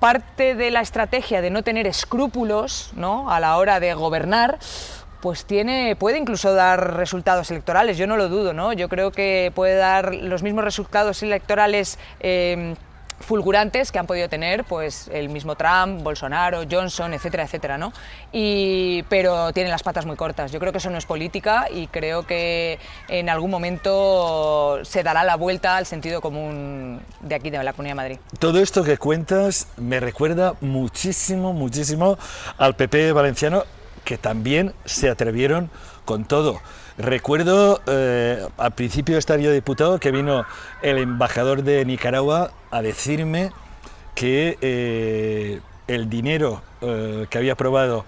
parte 0.00 0.54
de 0.54 0.70
la 0.70 0.80
estrategia 0.80 1.40
de 1.42 1.50
no 1.50 1.62
tener 1.62 1.86
escrúpulos 1.86 2.90
¿no? 2.96 3.30
a 3.30 3.38
la 3.38 3.56
hora 3.56 3.78
de 3.78 3.94
gobernar, 3.94 4.58
pues 5.20 5.44
tiene, 5.44 5.94
puede 5.96 6.18
incluso 6.18 6.54
dar 6.54 6.96
resultados 6.96 7.50
electorales, 7.50 7.98
yo 7.98 8.06
no 8.06 8.16
lo 8.16 8.28
dudo, 8.28 8.54
¿no? 8.54 8.72
Yo 8.72 8.88
creo 8.88 9.12
que 9.12 9.52
puede 9.54 9.76
dar 9.76 10.14
los 10.14 10.42
mismos 10.42 10.64
resultados 10.64 11.22
electorales 11.22 11.98
eh, 12.20 12.74
fulgurantes 13.20 13.92
que 13.92 13.98
han 13.98 14.06
podido 14.06 14.28
tener 14.28 14.64
pues 14.64 15.08
el 15.12 15.28
mismo 15.28 15.54
Trump, 15.54 16.02
Bolsonaro, 16.02 16.62
Johnson, 16.68 17.14
etcétera, 17.14 17.44
etcétera, 17.44 17.78
¿no? 17.78 17.92
Y, 18.32 19.04
pero 19.08 19.52
tienen 19.52 19.70
las 19.70 19.82
patas 19.82 20.06
muy 20.06 20.16
cortas. 20.16 20.50
Yo 20.50 20.58
creo 20.58 20.72
que 20.72 20.78
eso 20.78 20.90
no 20.90 20.98
es 20.98 21.06
política 21.06 21.66
y 21.72 21.86
creo 21.86 22.26
que 22.26 22.78
en 23.08 23.28
algún 23.28 23.50
momento 23.50 24.80
se 24.84 25.02
dará 25.02 25.22
la 25.24 25.36
vuelta 25.36 25.76
al 25.76 25.86
sentido 25.86 26.20
común 26.20 27.00
de 27.20 27.34
aquí, 27.34 27.50
de 27.50 27.62
la 27.62 27.72
Comunidad 27.72 27.92
de 27.92 27.96
Madrid. 27.96 28.18
Todo 28.38 28.60
esto 28.60 28.82
que 28.82 28.98
cuentas 28.98 29.68
me 29.76 30.00
recuerda 30.00 30.54
muchísimo, 30.60 31.52
muchísimo 31.52 32.18
al 32.58 32.74
PP 32.74 33.12
valenciano 33.12 33.64
que 34.04 34.18
también 34.18 34.74
se 34.84 35.10
atrevieron 35.10 35.70
con 36.04 36.24
todo. 36.24 36.60
Recuerdo 36.98 37.80
eh, 37.86 38.46
al 38.58 38.72
principio 38.72 39.14
de 39.14 39.18
estar 39.20 39.38
yo 39.38 39.52
diputado 39.52 39.98
que 39.98 40.10
vino 40.10 40.44
el 40.82 40.98
embajador 40.98 41.62
de 41.62 41.84
Nicaragua 41.84 42.52
a 42.70 42.82
decirme 42.82 43.52
que 44.14 44.58
eh, 44.60 45.60
el 45.86 46.10
dinero 46.10 46.62
eh, 46.80 47.26
que 47.30 47.38
había 47.38 47.52
aprobado 47.52 48.04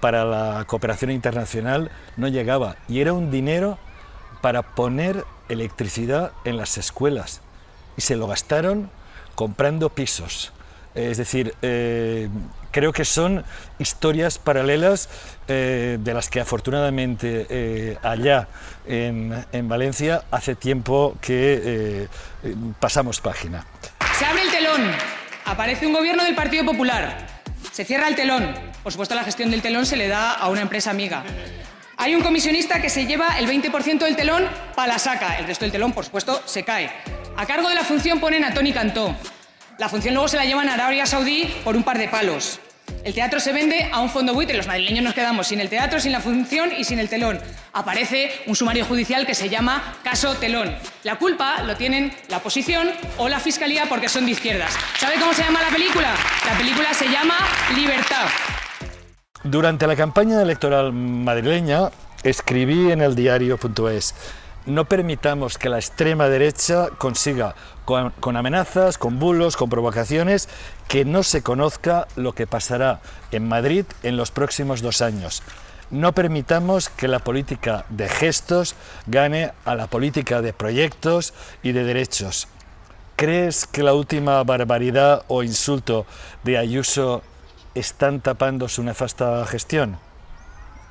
para 0.00 0.24
la 0.24 0.64
cooperación 0.66 1.10
internacional 1.10 1.90
no 2.16 2.28
llegaba 2.28 2.76
y 2.88 3.00
era 3.00 3.14
un 3.14 3.30
dinero 3.30 3.78
para 4.42 4.62
poner 4.62 5.24
electricidad 5.48 6.32
en 6.44 6.58
las 6.58 6.76
escuelas 6.76 7.40
y 7.96 8.02
se 8.02 8.16
lo 8.16 8.26
gastaron 8.26 8.90
comprando 9.34 9.88
pisos. 9.88 10.52
Es 10.94 11.16
decir, 11.16 11.54
creo 12.72 12.92
que 12.92 13.04
son 13.04 13.44
historias 13.78 14.38
paralelas 14.38 15.08
eh, 15.46 15.98
de 16.00 16.14
las 16.14 16.28
que 16.28 16.40
afortunadamente 16.40 17.46
eh, 17.48 17.98
allá 18.02 18.48
en, 18.86 19.68
Valencia 19.68 20.24
hace 20.30 20.56
tiempo 20.56 21.16
que 21.20 22.08
eh, 22.42 22.54
pasamos 22.80 23.20
página. 23.20 23.64
Se 24.18 24.24
abre 24.24 24.42
el 24.42 24.50
telón, 24.50 24.90
aparece 25.44 25.86
un 25.86 25.92
gobierno 25.92 26.24
del 26.24 26.34
Partido 26.34 26.64
Popular, 26.64 27.26
se 27.70 27.84
cierra 27.84 28.08
el 28.08 28.16
telón, 28.16 28.52
por 28.82 28.92
supuesto 28.92 29.14
la 29.14 29.24
gestión 29.24 29.50
del 29.50 29.62
telón 29.62 29.86
se 29.86 29.96
le 29.96 30.08
da 30.08 30.32
a 30.32 30.48
una 30.48 30.62
empresa 30.62 30.90
amiga. 30.90 31.22
Hay 31.98 32.14
un 32.16 32.22
comisionista 32.22 32.82
que 32.82 32.88
se 32.88 33.06
lleva 33.06 33.38
el 33.38 33.46
20% 33.46 33.98
del 33.98 34.16
telón 34.16 34.44
para 34.74 34.94
la 34.94 34.98
saca, 34.98 35.38
el 35.38 35.46
resto 35.46 35.64
del 35.64 35.72
telón 35.72 35.92
por 35.92 36.04
supuesto 36.04 36.42
se 36.46 36.64
cae. 36.64 36.90
A 37.36 37.46
cargo 37.46 37.68
de 37.68 37.74
la 37.74 37.84
función 37.84 38.18
ponen 38.18 38.44
a 38.44 38.52
Tony 38.52 38.72
Cantó, 38.72 39.14
la 39.82 39.88
función 39.88 40.14
luego 40.14 40.28
se 40.28 40.36
la 40.36 40.44
llevan 40.44 40.68
a 40.68 40.74
Arabia 40.74 41.06
Saudí 41.06 41.52
por 41.64 41.74
un 41.74 41.82
par 41.82 41.98
de 41.98 42.06
palos. 42.06 42.60
El 43.02 43.14
teatro 43.14 43.40
se 43.40 43.52
vende 43.52 43.90
a 43.92 43.98
un 43.98 44.10
fondo 44.10 44.32
buitre, 44.32 44.56
los 44.56 44.68
madrileños 44.68 45.02
nos 45.02 45.12
quedamos 45.12 45.48
sin 45.48 45.58
el 45.58 45.68
teatro, 45.68 45.98
sin 45.98 46.12
la 46.12 46.20
función 46.20 46.70
y 46.78 46.84
sin 46.84 47.00
el 47.00 47.08
telón. 47.08 47.40
Aparece 47.72 48.30
un 48.46 48.54
sumario 48.54 48.84
judicial 48.84 49.26
que 49.26 49.34
se 49.34 49.48
llama 49.48 49.96
Caso 50.04 50.36
Telón. 50.36 50.72
La 51.02 51.18
culpa 51.18 51.62
lo 51.64 51.74
tienen 51.74 52.14
la 52.28 52.36
oposición 52.36 52.92
o 53.18 53.28
la 53.28 53.40
fiscalía 53.40 53.86
porque 53.88 54.08
son 54.08 54.24
de 54.24 54.30
izquierdas. 54.30 54.72
¿Sabe 55.00 55.16
cómo 55.18 55.32
se 55.32 55.42
llama 55.42 55.60
la 55.60 55.70
película? 55.70 56.14
La 56.46 56.56
película 56.56 56.94
se 56.94 57.08
llama 57.08 57.34
Libertad. 57.74 58.28
Durante 59.42 59.88
la 59.88 59.96
campaña 59.96 60.42
electoral 60.42 60.92
madrileña 60.92 61.90
escribí 62.22 62.92
en 62.92 63.00
el 63.00 63.16
diario.es 63.16 64.14
no 64.66 64.84
permitamos 64.84 65.58
que 65.58 65.68
la 65.68 65.78
extrema 65.78 66.28
derecha 66.28 66.88
consiga, 66.98 67.54
con, 67.84 68.36
amenazas, 68.36 68.98
con 68.98 69.18
bulos, 69.18 69.56
con 69.56 69.68
provocaciones, 69.68 70.48
que 70.88 71.04
no 71.04 71.22
se 71.22 71.42
conozca 71.42 72.06
lo 72.16 72.32
que 72.34 72.46
pasará 72.46 73.00
en 73.32 73.48
Madrid 73.48 73.84
en 74.02 74.16
los 74.16 74.30
próximos 74.30 74.82
dos 74.82 75.02
años. 75.02 75.42
No 75.90 76.12
permitamos 76.12 76.88
que 76.88 77.08
la 77.08 77.18
política 77.18 77.84
de 77.90 78.08
gestos 78.08 78.76
gane 79.06 79.52
a 79.64 79.74
la 79.74 79.88
política 79.88 80.40
de 80.40 80.52
proyectos 80.52 81.34
y 81.62 81.72
de 81.72 81.84
derechos. 81.84 82.48
¿Crees 83.16 83.66
que 83.66 83.82
la 83.82 83.92
última 83.92 84.42
barbaridad 84.42 85.24
o 85.28 85.42
insulto 85.42 86.06
de 86.44 86.56
Ayuso 86.56 87.22
están 87.74 88.20
tapando 88.20 88.68
su 88.68 88.82
nefasta 88.82 89.44
gestión? 89.46 89.98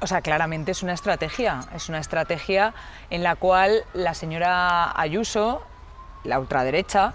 O 0.03 0.07
sea, 0.07 0.21
claramente 0.21 0.71
es 0.71 0.81
una 0.81 0.93
estrategia, 0.93 1.59
es 1.75 1.87
una 1.87 1.99
estrategia 1.99 2.73
en 3.11 3.21
la 3.21 3.35
cual 3.35 3.83
la 3.93 4.15
señora 4.15 4.99
Ayuso, 4.99 5.61
la 6.23 6.39
ultraderecha, 6.39 7.13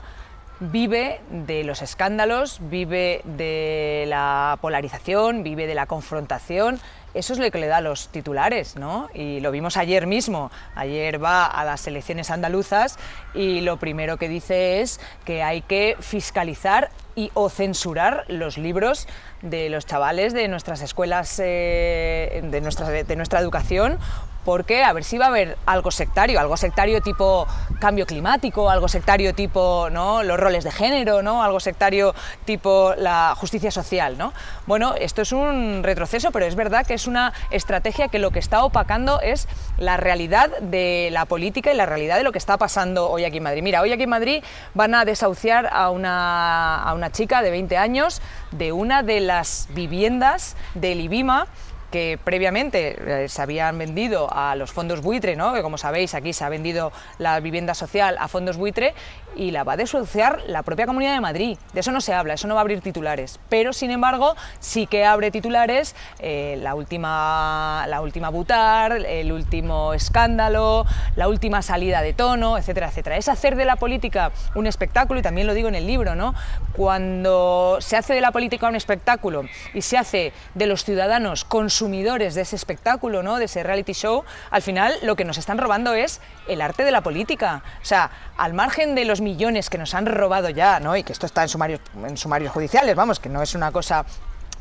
vive 0.60 1.20
de 1.30 1.64
los 1.64 1.82
escándalos, 1.82 2.58
vive 2.60 3.22
de 3.24 4.04
la 4.06 4.56
polarización, 4.60 5.42
vive 5.42 5.66
de 5.66 5.74
la 5.74 5.86
confrontación. 5.86 6.78
Eso 7.12 7.32
es 7.32 7.40
lo 7.40 7.50
que 7.50 7.58
le 7.58 7.66
da 7.66 7.80
los 7.80 8.08
titulares, 8.08 8.76
¿no? 8.76 9.08
Y 9.14 9.40
lo 9.40 9.50
vimos 9.50 9.76
ayer 9.76 10.06
mismo. 10.06 10.52
Ayer 10.76 11.22
va 11.22 11.44
a 11.44 11.64
las 11.64 11.88
elecciones 11.88 12.30
andaluzas 12.30 13.00
y 13.34 13.62
lo 13.62 13.78
primero 13.78 14.16
que 14.16 14.28
dice 14.28 14.80
es 14.80 15.00
que 15.24 15.42
hay 15.42 15.62
que 15.62 15.96
fiscalizar 15.98 16.90
y 17.16 17.32
o 17.34 17.48
censurar 17.48 18.24
los 18.28 18.58
libros 18.58 19.08
de 19.42 19.68
los 19.70 19.86
chavales 19.86 20.32
de 20.32 20.46
nuestras 20.46 20.82
escuelas, 20.82 21.40
eh, 21.42 22.42
de, 22.44 22.60
nuestra, 22.60 22.88
de 22.88 23.16
nuestra 23.16 23.40
educación 23.40 23.98
porque 24.46 24.84
a 24.84 24.92
ver 24.92 25.02
si 25.02 25.18
va 25.18 25.24
a 25.24 25.28
haber 25.28 25.58
algo 25.66 25.90
sectario, 25.90 26.38
algo 26.38 26.56
sectario 26.56 27.02
tipo 27.02 27.48
cambio 27.80 28.06
climático, 28.06 28.70
algo 28.70 28.86
sectario 28.86 29.34
tipo 29.34 29.88
¿no? 29.90 30.22
los 30.22 30.38
roles 30.38 30.62
de 30.62 30.70
género, 30.70 31.20
¿no? 31.20 31.42
algo 31.42 31.58
sectario 31.58 32.14
tipo 32.44 32.94
la 32.96 33.34
justicia 33.36 33.72
social. 33.72 34.16
¿no? 34.16 34.32
Bueno, 34.66 34.94
esto 34.94 35.22
es 35.22 35.32
un 35.32 35.82
retroceso, 35.82 36.30
pero 36.30 36.46
es 36.46 36.54
verdad 36.54 36.86
que 36.86 36.94
es 36.94 37.08
una 37.08 37.32
estrategia 37.50 38.06
que 38.06 38.20
lo 38.20 38.30
que 38.30 38.38
está 38.38 38.62
opacando 38.62 39.20
es 39.20 39.48
la 39.78 39.96
realidad 39.96 40.56
de 40.60 41.08
la 41.10 41.24
política 41.24 41.72
y 41.72 41.76
la 41.76 41.86
realidad 41.86 42.16
de 42.16 42.22
lo 42.22 42.30
que 42.30 42.38
está 42.38 42.56
pasando 42.56 43.10
hoy 43.10 43.24
aquí 43.24 43.38
en 43.38 43.42
Madrid. 43.42 43.64
Mira, 43.64 43.82
hoy 43.82 43.92
aquí 43.92 44.04
en 44.04 44.10
Madrid 44.10 44.44
van 44.74 44.94
a 44.94 45.04
desahuciar 45.04 45.68
a 45.72 45.90
una, 45.90 46.84
a 46.84 46.94
una 46.94 47.05
chica 47.10 47.42
de 47.42 47.50
20 47.50 47.76
años 47.76 48.20
de 48.52 48.72
una 48.72 49.02
de 49.02 49.20
las 49.20 49.68
viviendas 49.70 50.56
del 50.74 51.00
IBIMA 51.00 51.46
que 51.90 52.18
previamente 52.22 53.24
eh, 53.24 53.28
se 53.28 53.42
habían 53.42 53.78
vendido 53.78 54.28
a 54.32 54.56
los 54.56 54.72
fondos 54.72 55.02
buitre, 55.02 55.36
¿no? 55.36 55.54
que 55.54 55.62
como 55.62 55.78
sabéis 55.78 56.14
aquí 56.14 56.32
se 56.32 56.44
ha 56.44 56.48
vendido 56.48 56.92
la 57.18 57.38
vivienda 57.40 57.74
social 57.74 58.16
a 58.18 58.28
fondos 58.28 58.56
buitre 58.56 58.94
y 59.36 59.50
la 59.50 59.64
va 59.64 59.74
a 59.74 59.76
desahuciar 59.76 60.40
la 60.46 60.62
propia 60.62 60.86
Comunidad 60.86 61.14
de 61.14 61.20
Madrid. 61.20 61.58
De 61.74 61.80
eso 61.80 61.92
no 61.92 62.00
se 62.00 62.14
habla, 62.14 62.34
eso 62.34 62.48
no 62.48 62.54
va 62.54 62.60
a 62.60 62.62
abrir 62.62 62.80
titulares. 62.80 63.38
Pero 63.48 63.72
sin 63.72 63.90
embargo 63.90 64.34
sí 64.58 64.86
que 64.86 65.04
abre 65.04 65.30
titulares 65.30 65.94
eh, 66.18 66.58
la, 66.62 66.74
última, 66.74 67.84
la 67.88 68.00
última 68.00 68.30
butar, 68.30 68.92
el 68.92 69.32
último 69.32 69.92
escándalo, 69.92 70.86
la 71.14 71.28
última 71.28 71.62
salida 71.62 72.00
de 72.02 72.14
tono, 72.14 72.58
etcétera, 72.58 72.88
etcétera. 72.88 73.16
Es 73.16 73.28
hacer 73.28 73.56
de 73.56 73.64
la 73.66 73.76
política 73.76 74.32
un 74.54 74.66
espectáculo 74.66 75.20
y 75.20 75.22
también 75.22 75.46
lo 75.46 75.54
digo 75.54 75.68
en 75.68 75.74
el 75.74 75.86
libro, 75.86 76.14
¿no? 76.14 76.34
Cuando 76.72 77.78
se 77.80 77.96
hace 77.96 78.14
de 78.14 78.20
la 78.20 78.32
política 78.32 78.68
un 78.68 78.76
espectáculo 78.76 79.44
y 79.74 79.82
se 79.82 79.98
hace 79.98 80.32
de 80.54 80.66
los 80.66 80.84
ciudadanos 80.84 81.44
con 81.44 81.66
consumidores 81.66 82.36
de 82.36 82.42
ese 82.42 82.54
espectáculo, 82.54 83.24
¿no? 83.24 83.38
de 83.38 83.46
ese 83.46 83.64
reality 83.64 83.92
show, 83.92 84.22
al 84.52 84.62
final 84.62 84.94
lo 85.02 85.16
que 85.16 85.24
nos 85.24 85.36
están 85.36 85.58
robando 85.58 85.94
es 85.94 86.20
el 86.46 86.60
arte 86.60 86.84
de 86.84 86.92
la 86.92 87.00
política. 87.00 87.64
O 87.82 87.84
sea, 87.84 88.10
al 88.36 88.54
margen 88.54 88.94
de 88.94 89.04
los 89.04 89.20
millones 89.26 89.68
que 89.68 89.76
nos 89.76 89.92
han 89.94 90.06
robado 90.06 90.48
ya, 90.50 90.78
¿no? 90.78 90.96
y 90.96 91.02
que 91.02 91.12
esto 91.12 91.26
está 91.26 91.42
en 91.42 91.48
sumarios, 91.48 91.80
en 92.06 92.16
sumarios 92.16 92.52
judiciales, 92.52 92.94
vamos, 92.94 93.18
que 93.18 93.28
no 93.28 93.42
es 93.42 93.56
una 93.56 93.72
cosa 93.72 94.06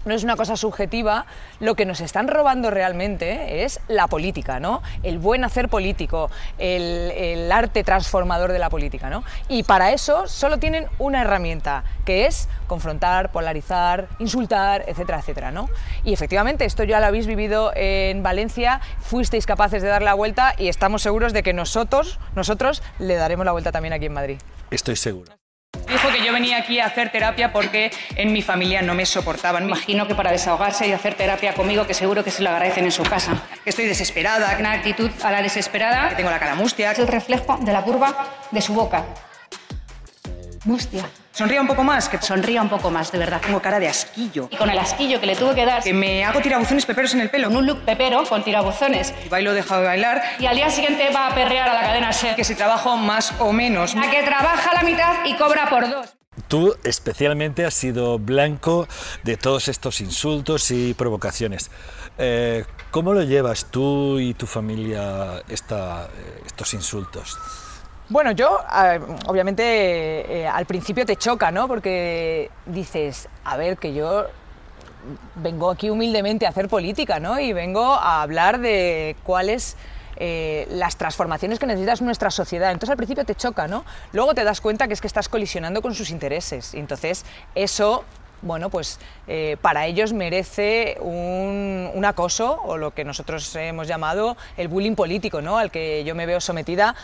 no 0.06 0.14
es 0.14 0.24
una 0.24 0.36
cosa 0.36 0.56
subjetiva, 0.56 1.26
lo 1.60 1.76
que 1.76 1.86
nos 1.86 2.00
están 2.00 2.28
robando 2.28 2.72
realmente 2.72 3.64
es 3.64 3.80
la 3.88 4.08
política, 4.08 4.60
¿no? 4.60 4.82
El 5.04 5.20
buen 5.20 5.44
hacer 5.44 5.70
político, 5.70 6.30
el, 6.58 7.52
arte 7.52 7.84
transformador 7.84 8.52
de 8.52 8.60
la 8.60 8.70
política, 8.70 9.10
¿no? 9.10 9.24
Y 9.50 9.64
para 9.64 9.92
eso 9.92 10.28
solo 10.28 10.58
tienen 10.58 10.88
una 11.00 11.22
herramienta, 11.22 11.84
que 12.06 12.26
es 12.26 12.50
confrontar, 12.68 13.32
polarizar, 13.32 14.08
insultar, 14.20 14.84
etcétera, 14.88 15.20
etcétera, 15.20 15.52
¿no? 15.52 15.70
Y 16.04 16.14
efectivamente, 16.14 16.66
esto 16.66 16.84
ya 16.84 17.00
lo 17.00 17.06
habéis 17.06 17.28
vivido 17.28 17.72
en 17.76 18.24
Valencia, 18.24 18.82
fuisteis 19.00 19.46
capaces 19.46 19.82
de 19.82 19.90
dar 19.90 20.02
la 20.02 20.14
vuelta 20.14 20.56
y 20.58 20.68
estamos 20.68 21.02
seguros 21.02 21.34
de 21.34 21.44
que 21.44 21.54
nosotros, 21.54 22.20
nosotros 22.36 22.84
le 23.00 23.16
daremos 23.16 23.46
la 23.46 23.52
vuelta 23.52 23.72
también 23.72 23.94
aquí 23.94 24.06
en 24.06 24.14
Madrid. 24.14 24.38
Estoy 24.70 24.96
seguro. 24.96 25.45
Dijo 25.88 26.10
que 26.10 26.26
yo 26.26 26.34
venía 26.34 26.58
aquí 26.58 26.80
a 26.80 26.88
hacer 26.88 27.12
terapia 27.12 27.52
porque 27.52 27.92
en 28.16 28.34
mi 28.34 28.42
familia 28.42 28.82
no 28.82 28.94
me 28.94 29.06
soportaban. 29.06 29.66
Imagino 29.66 30.08
que 30.08 30.16
para 30.16 30.32
desahogarse 30.32 30.88
y 30.88 30.92
hacer 30.92 31.16
terapia 31.16 31.54
conmigo, 31.54 31.86
que 31.86 31.94
seguro 31.94 32.24
que 32.24 32.32
se 32.32 32.44
lo 32.44 32.50
agradecen 32.50 32.86
en 32.86 32.92
su 32.92 33.04
casa. 33.04 33.44
estoy 33.66 33.86
desesperada. 33.86 34.56
Una 34.60 34.72
actitud 34.72 35.12
a 35.24 35.32
la 35.32 35.42
desesperada. 35.42 36.10
Que 36.10 36.16
tengo 36.16 36.30
la 36.30 36.40
cara 36.40 36.56
mustia. 36.56 36.92
Es 36.92 37.00
el 37.00 37.08
reflejo 37.08 37.58
de 37.62 37.72
la 37.72 37.82
curva 37.82 38.28
de 38.52 38.62
su 38.62 38.74
boca. 38.74 39.06
Mustia. 40.66 41.06
Sonría 41.36 41.60
un 41.60 41.68
poco 41.68 41.84
más, 41.84 42.08
que 42.08 42.18
sonría 42.22 42.62
un 42.62 42.70
poco 42.70 42.90
más, 42.90 43.12
de 43.12 43.18
verdad. 43.18 43.42
Tengo 43.42 43.62
cara 43.62 43.78
de 43.78 43.90
asquillo. 43.90 44.48
Y 44.50 44.56
con 44.56 44.70
el 44.70 44.80
asquillo 44.80 45.20
que 45.20 45.26
le 45.26 45.36
tuve 45.36 45.54
que 45.54 45.66
dar. 45.66 45.84
Que 45.84 45.94
me 45.94 46.24
hago 46.24 46.40
tirabuzones 46.40 46.86
peperos 46.86 47.14
en 47.14 47.20
el 47.20 47.30
pelo. 47.30 47.50
Con 47.50 47.58
un 47.58 47.66
look 47.66 47.82
pepero, 47.84 48.24
con 48.24 48.42
tirabuzones. 48.42 49.14
Y 49.26 49.28
bailo 49.28 49.54
dejado 49.54 49.82
de 49.82 49.88
bailar. 49.88 50.24
Y 50.40 50.46
al 50.46 50.56
día 50.56 50.70
siguiente 50.70 51.10
va 51.14 51.28
a 51.28 51.36
perrear 51.36 51.68
a 51.68 51.74
la 51.74 51.82
cadena 51.82 52.14
SER. 52.14 52.38
Que 52.38 52.46
si 52.46 52.56
trabajo 52.56 52.96
más 52.96 53.34
o 53.40 53.52
menos. 53.52 53.96
La 53.96 54.10
que 54.10 54.24
trabaja 54.24 54.76
la 54.76 54.84
mitad 54.84 55.26
y 55.26 55.36
cobra 55.36 55.70
por 55.70 55.90
dos. 55.90 56.08
tú 56.48 56.74
especialmente 56.86 57.66
has 57.66 57.74
sido 57.74 58.18
blanco 58.18 58.88
de 59.24 59.36
todos 59.36 59.68
estos 59.68 60.00
insultos 60.00 60.72
y 60.72 60.94
provocaciones. 60.94 61.70
Eh, 62.18 62.64
¿Cómo 62.92 63.14
lo 63.14 63.24
llevas 63.24 63.66
tú 63.66 64.20
y 64.20 64.36
tu 64.36 64.48
familia 64.48 65.44
esta, 65.50 66.08
estos 66.46 66.74
insultos? 66.74 67.38
Bueno, 68.08 68.32
yo, 68.32 68.60
obviamente, 69.26 69.64
eh, 70.42 70.48
al 70.48 70.66
principio 70.68 71.08
te 71.08 71.16
choca, 71.16 71.50
¿no? 71.50 71.68
Porque 71.68 72.52
dices, 72.68 73.28
a 73.44 73.58
ver, 73.58 73.78
que 73.78 73.96
yo 73.96 74.28
vengo 75.36 75.72
aquí 75.72 75.90
humildemente 75.90 76.46
a 76.46 76.50
hacer 76.50 76.68
política, 76.70 77.20
¿no? 77.20 77.40
Y 77.40 77.52
vengo 77.52 77.84
a 77.84 78.22
hablar 78.22 78.60
de 78.60 79.16
cuáles 79.24 79.76
eh, 80.18 80.68
las 80.70 80.98
transformaciones 80.98 81.58
que 81.58 81.66
necesitas 81.66 82.04
nuestra 82.04 82.30
sociedad. 82.30 82.72
Entonces 82.72 82.92
al 82.92 82.98
principio 82.98 83.26
te 83.26 83.34
choca, 83.34 83.68
¿no? 83.68 83.84
Luego 84.14 84.36
te 84.36 84.44
das 84.44 84.62
cuenta 84.62 84.88
que 84.88 84.94
es 84.94 85.02
que 85.02 85.08
estás 85.08 85.28
colisionando 85.28 85.82
con 85.82 85.96
sus 85.96 86.12
intereses. 86.12 86.76
Y 86.76 86.80
entonces 86.80 87.26
eso 87.56 88.06
bueno, 88.42 88.70
pues 88.70 89.00
eh, 89.28 89.58
para 89.62 89.88
ellos 89.88 90.14
merece 90.14 90.98
un, 91.00 92.04
acoso 92.06 92.62
o 92.64 92.78
lo 92.78 92.92
que 92.92 93.04
nosotros 93.04 93.56
hemos 93.56 93.88
llamado 93.88 94.38
el 94.58 94.68
bullying 94.68 94.94
político, 94.94 95.42
¿no? 95.42 95.58
al 95.58 95.72
que 95.72 96.04
yo 96.04 96.14
me 96.14 96.28
veo 96.28 96.40
sometida, 96.40 96.96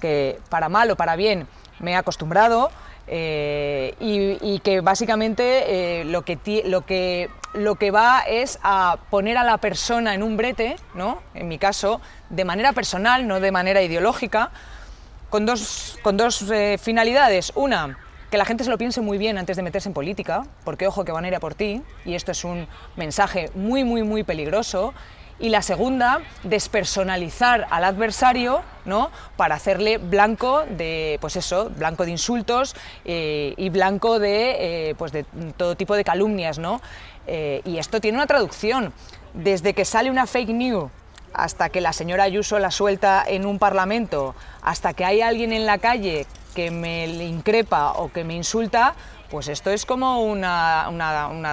que 0.00 0.38
para 0.48 0.68
mal 0.68 0.90
o 0.90 0.96
para 0.96 1.16
bien 1.16 1.46
me 1.78 1.92
he 1.92 1.96
acostumbrado 1.96 2.70
eh, 3.08 3.94
y, 4.00 4.58
que 4.60 4.80
básicamente 4.80 6.02
lo, 6.06 6.22
que, 6.22 6.38
lo, 6.64 6.84
que, 6.84 7.30
lo 7.54 7.76
que 7.76 7.90
va 7.90 8.20
es 8.26 8.58
a 8.62 8.98
poner 9.10 9.38
a 9.38 9.44
la 9.44 9.58
persona 9.58 10.14
en 10.14 10.22
un 10.22 10.36
brete, 10.36 10.76
¿no? 10.94 11.22
en 11.34 11.48
mi 11.48 11.58
caso, 11.58 12.00
de 12.30 12.44
manera 12.44 12.72
personal, 12.72 13.28
no 13.28 13.38
de 13.40 13.52
manera 13.52 13.82
ideológica, 13.82 14.50
con 15.30 15.46
dos, 15.46 15.98
con 16.02 16.16
dos 16.16 16.42
eh, 16.50 16.78
finalidades. 16.80 17.52
Una, 17.54 17.98
que 18.30 18.38
la 18.38 18.44
gente 18.44 18.64
se 18.64 18.70
lo 18.70 18.78
piense 18.78 19.00
muy 19.00 19.18
bien 19.18 19.38
antes 19.38 19.56
de 19.56 19.62
meterse 19.62 19.88
en 19.88 19.94
política, 19.94 20.46
porque 20.64 20.86
ojo 20.86 21.04
que 21.04 21.12
van 21.12 21.24
a 21.24 21.28
ir 21.28 21.34
a 21.34 21.40
por 21.40 21.54
ti, 21.54 21.82
y 22.04 22.14
esto 22.14 22.32
es 22.32 22.44
un 22.44 22.66
mensaje 22.96 23.50
muy, 23.54 23.84
muy, 23.84 24.02
muy 24.02 24.24
peligroso. 24.24 24.94
Y 25.38 25.50
la 25.50 25.60
segunda, 25.60 26.22
despersonalizar 26.44 27.66
al 27.70 27.84
adversario, 27.84 28.62
¿no? 28.86 29.10
Para 29.36 29.56
hacerle 29.56 29.98
blanco 29.98 30.64
de, 30.68 31.18
pues 31.20 31.36
eso, 31.36 31.70
blanco 31.76 32.04
de 32.04 32.12
insultos 32.12 32.74
eh, 33.04 33.52
y 33.56 33.68
blanco 33.68 34.18
de, 34.18 34.90
eh, 34.90 34.94
pues 34.96 35.12
de 35.12 35.24
todo 35.56 35.76
tipo 35.76 35.94
de 35.94 36.04
calumnias, 36.04 36.58
¿no? 36.58 36.80
y 37.28 37.78
esto 37.78 38.00
tiene 38.00 38.18
una 38.18 38.28
traducción. 38.28 38.92
Desde 39.34 39.74
que 39.74 39.84
sale 39.84 40.12
una 40.12 40.28
fake 40.28 40.50
news 40.50 40.92
hasta 41.36 41.68
que 41.68 41.80
la 41.80 41.92
señora 41.92 42.22
Ayuso 42.22 42.58
la 42.58 42.70
suelta 42.70 43.24
en 43.26 43.46
un 43.46 43.58
parlamento, 43.58 44.34
hasta 44.62 44.94
que 44.94 45.04
hay 45.04 45.20
alguien 45.20 45.52
en 45.52 45.66
la 45.66 45.78
calle 45.78 46.26
que 46.54 46.70
me 46.70 47.06
increpa 47.06 47.92
o 47.92 48.10
que 48.10 48.24
me 48.24 48.34
insulta, 48.34 48.94
pues 49.30 49.48
esto 49.48 49.70
es 49.70 49.86
como 49.86 50.22
una, 50.22 50.88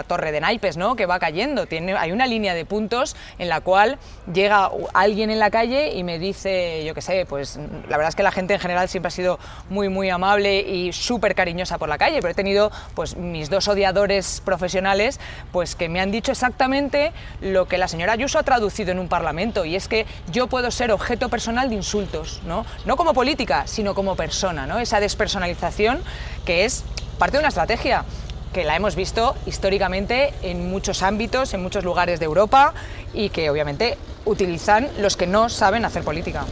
torre 0.08 0.32
de 0.32 0.42
naipes, 0.42 0.78
¿no? 0.78 0.96
Que 0.96 1.06
va 1.06 1.20
cayendo. 1.20 1.66
Tiene, 1.66 1.96
hay 1.96 2.12
una 2.12 2.28
línea 2.28 2.54
de 2.54 2.66
puntos 2.66 3.16
en 3.40 3.50
la 3.50 3.62
cual 3.62 3.98
llega 4.32 4.70
alguien 4.94 5.30
en 5.30 5.40
la 5.40 5.50
calle 5.50 5.94
y 5.94 6.04
me 6.04 6.20
dice, 6.20 6.84
yo 6.86 6.94
qué 6.94 7.02
sé, 7.02 7.26
pues 7.28 7.58
la 7.90 7.98
verdad 7.98 8.10
es 8.10 8.16
que 8.16 8.24
la 8.24 8.32
gente 8.32 8.54
en 8.54 8.60
general 8.60 8.90
siempre 8.90 9.08
ha 9.08 9.12
sido 9.12 9.40
muy, 9.70 9.90
muy 9.90 10.10
amable 10.10 10.62
y 10.62 10.94
súper 10.94 11.36
cariñosa 11.36 11.78
por 11.78 11.90
la 11.90 11.98
calle, 11.98 12.20
pero 12.22 12.32
he 12.32 12.36
tenido 12.36 12.72
pues 12.96 13.16
mis 13.16 13.50
dos 13.50 13.68
odiadores 13.68 14.42
profesionales, 14.44 15.20
pues 15.52 15.76
que 15.76 15.90
me 15.90 16.00
han 16.00 16.12
dicho 16.12 16.32
exactamente 16.32 17.12
lo 17.42 17.68
que 17.68 17.78
la 17.78 17.88
señora 17.88 18.14
Ayuso 18.14 18.40
ha 18.40 18.44
traducido 18.44 18.92
en 18.92 19.00
un 19.00 19.08
parlamento, 19.08 19.66
y 19.66 19.76
es 19.76 19.88
que 19.88 20.06
yo 20.32 20.48
puedo 20.48 20.72
ser 20.72 20.92
objeto 20.92 21.30
personal 21.30 21.70
de 21.70 21.76
insultos, 21.76 22.42
¿no? 22.46 22.66
No 22.86 22.96
como 22.96 23.14
política, 23.14 23.68
sino 23.68 23.96
como 23.96 24.16
persona, 24.16 24.68
¿no? 24.68 24.80
Esa 24.80 25.00
despersonalización 25.00 26.02
que 26.46 26.66
es 26.66 26.84
parte 27.18 27.38
de 27.38 27.40
una 27.40 27.50
estrategia 27.50 28.06
que 28.54 28.64
la 28.64 28.76
hemos 28.76 28.96
visto 28.96 29.36
históricamente 29.46 30.34
en 30.44 30.70
muchos 30.70 31.02
ámbitos, 31.02 31.54
en 31.54 31.64
muchos 31.64 31.84
lugares 31.84 32.20
de 32.20 32.26
Europa 32.26 32.74
y 33.14 33.30
que 33.30 33.50
obviamente 33.50 33.98
utilizan 34.26 34.90
los 35.00 35.18
que 35.18 35.28
no 35.28 35.50
saben 35.50 35.86
hacer 35.86 36.04
política. 36.04 36.46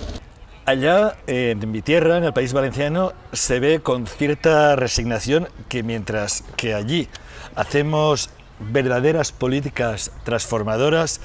Allá, 0.65 1.15
en 1.27 1.71
mi 1.71 1.81
tierra, 1.81 2.17
en 2.17 2.23
el 2.23 2.33
país 2.33 2.53
valenciano, 2.53 3.13
se 3.33 3.59
ve 3.59 3.81
con 3.81 4.07
cierta 4.07 4.75
resignación 4.75 5.47
que 5.69 5.83
mientras 5.83 6.43
que 6.55 6.73
allí 6.73 7.07
hacemos 7.55 8.29
verdaderas 8.59 9.31
políticas 9.31 10.11
transformadoras, 10.23 11.19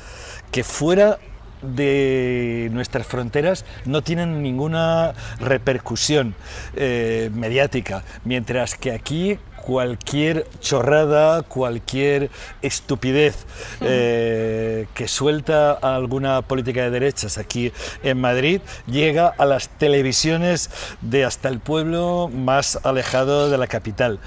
que 0.51 0.65
fuera 0.65 1.19
de 1.63 2.69
nuestras 2.73 3.07
fronteras 3.07 3.65
no 3.85 4.03
tienen 4.03 4.43
ninguna 4.43 5.15
repercusión 5.41 6.35
eh, 6.75 7.31
mediática, 7.35 8.05
mientras 8.25 8.75
que 8.75 8.93
aquí 8.93 9.39
cualquier 9.67 10.47
chorrada, 10.61 11.43
cualquier 11.43 12.31
estupidez 12.63 13.47
eh, 13.81 14.87
que 14.95 15.09
suelta 15.09 15.73
alguna 15.73 16.41
política 16.43 16.83
de 16.83 16.91
derechas 16.91 17.37
aquí 17.37 17.73
en 18.05 18.21
Madrid 18.21 18.61
llega 18.87 19.27
a 19.27 19.45
las 19.45 19.69
televisiones 19.69 20.71
de 21.01 21.25
hasta 21.25 21.49
el 21.49 21.59
pueblo 21.59 22.31
más 22.33 22.79
alejado 22.85 23.51
de 23.51 23.59
la 23.59 23.67
capital. 23.67 24.21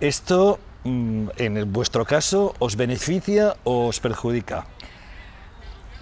Esto, 0.00 0.58
mm, 0.84 1.28
en 1.36 1.72
vuestro 1.72 2.06
caso, 2.06 2.54
¿os 2.58 2.76
beneficia 2.76 3.56
o 3.64 3.88
os 3.88 4.00
perjudica? 4.00 4.66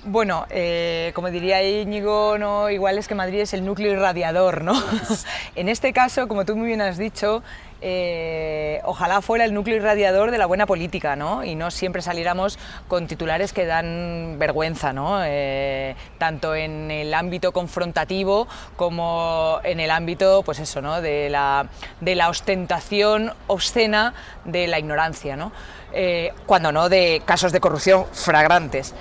Bueno, 0.06 0.44
eh, 0.50 1.12
como 1.14 1.30
diría 1.30 1.62
Íñigo, 1.62 2.36
no, 2.36 2.68
igual 2.68 2.98
es 2.98 3.08
que 3.08 3.14
Madrid 3.14 3.40
es 3.40 3.54
el 3.54 3.64
núcleo 3.64 3.90
irradiador, 3.90 4.62
¿no? 4.62 4.74
en 5.56 5.70
este 5.70 5.94
caso, 5.94 6.28
como 6.28 6.44
tú 6.44 6.56
muy 6.56 6.66
bien 6.66 6.82
has 6.82 6.98
dicho, 6.98 7.42
eh, 7.80 8.82
ojalá 8.84 9.22
fuera 9.22 9.46
el 9.46 9.54
núcleo 9.54 9.76
irradiador 9.76 10.30
de 10.30 10.36
la 10.36 10.44
buena 10.44 10.66
política, 10.66 11.16
¿no? 11.16 11.42
Y 11.42 11.54
no 11.54 11.70
siempre 11.70 12.02
saliéramos 12.02 12.58
con 12.86 13.06
titulares 13.06 13.54
que 13.54 13.64
dan 13.64 14.36
vergüenza, 14.38 14.92
¿no? 14.92 15.20
Eh, 15.24 15.96
tanto 16.18 16.54
en 16.54 16.90
el 16.90 17.14
ámbito 17.14 17.52
confrontativo 17.52 18.46
como 18.76 19.58
en 19.64 19.80
el 19.80 19.90
ámbito, 19.90 20.42
pues 20.42 20.58
eso, 20.58 20.82
¿no? 20.82 21.00
De 21.00 21.30
la, 21.30 21.68
de 22.02 22.14
la 22.14 22.28
ostentación 22.28 23.32
obscena 23.46 24.12
de 24.44 24.66
la 24.66 24.78
ignorancia, 24.78 25.34
¿no? 25.34 25.50
cuando 26.46 26.72
no 26.72 26.88
de 26.88 27.22
casos 27.24 27.52
de 27.52 27.60
corrupción 27.60 28.06
fragrantes. 28.12 28.92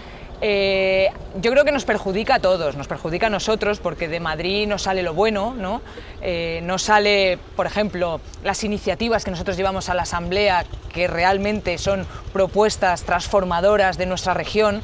Eh, 0.45 1.09
yo 1.41 1.51
creo 1.51 1.63
que 1.63 1.71
nos 1.71 1.85
perjudica 1.85 2.35
a 2.35 2.39
todos, 2.39 2.75
nos 2.75 2.89
perjudica 2.89 3.27
a 3.27 3.29
nosotros 3.29 3.79
porque 3.79 4.09
de 4.09 4.19
Madrid 4.19 4.67
no 4.67 4.77
sale 4.77 5.01
lo 5.01 5.13
bueno, 5.13 5.53
¿no? 5.57 5.81
Eh, 6.21 6.59
no 6.63 6.77
sale, 6.77 7.39
por 7.55 7.65
ejemplo, 7.65 8.19
las 8.43 8.65
iniciativas 8.65 9.23
que 9.23 9.31
nosotros 9.31 9.55
llevamos 9.55 9.87
a 9.87 9.93
la 9.93 10.01
Asamblea, 10.01 10.65
que 10.91 11.07
realmente 11.07 11.77
son 11.77 12.05
propuestas 12.33 13.03
transformadoras 13.03 13.97
de 13.97 14.05
nuestra 14.05 14.33
región, 14.33 14.81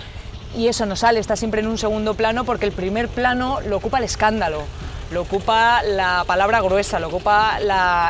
y 0.56 0.70
eso 0.70 0.86
no 0.86 0.96
sale, 0.96 1.20
está 1.20 1.36
siempre 1.36 1.60
en 1.60 1.68
un 1.68 1.78
segundo 1.78 2.14
plano 2.14 2.46
porque 2.46 2.66
el 2.66 2.72
primer 2.72 3.10
plano 3.10 3.60
lo 3.68 3.76
ocupa 3.76 3.98
el 3.98 4.06
escándalo 4.06 4.64
lo 5.12 5.22
ocupa 5.22 5.82
la 5.84 6.24
palabra 6.26 6.62
gruesa, 6.62 7.00
lo 7.00 7.08
ocupa 7.08 7.60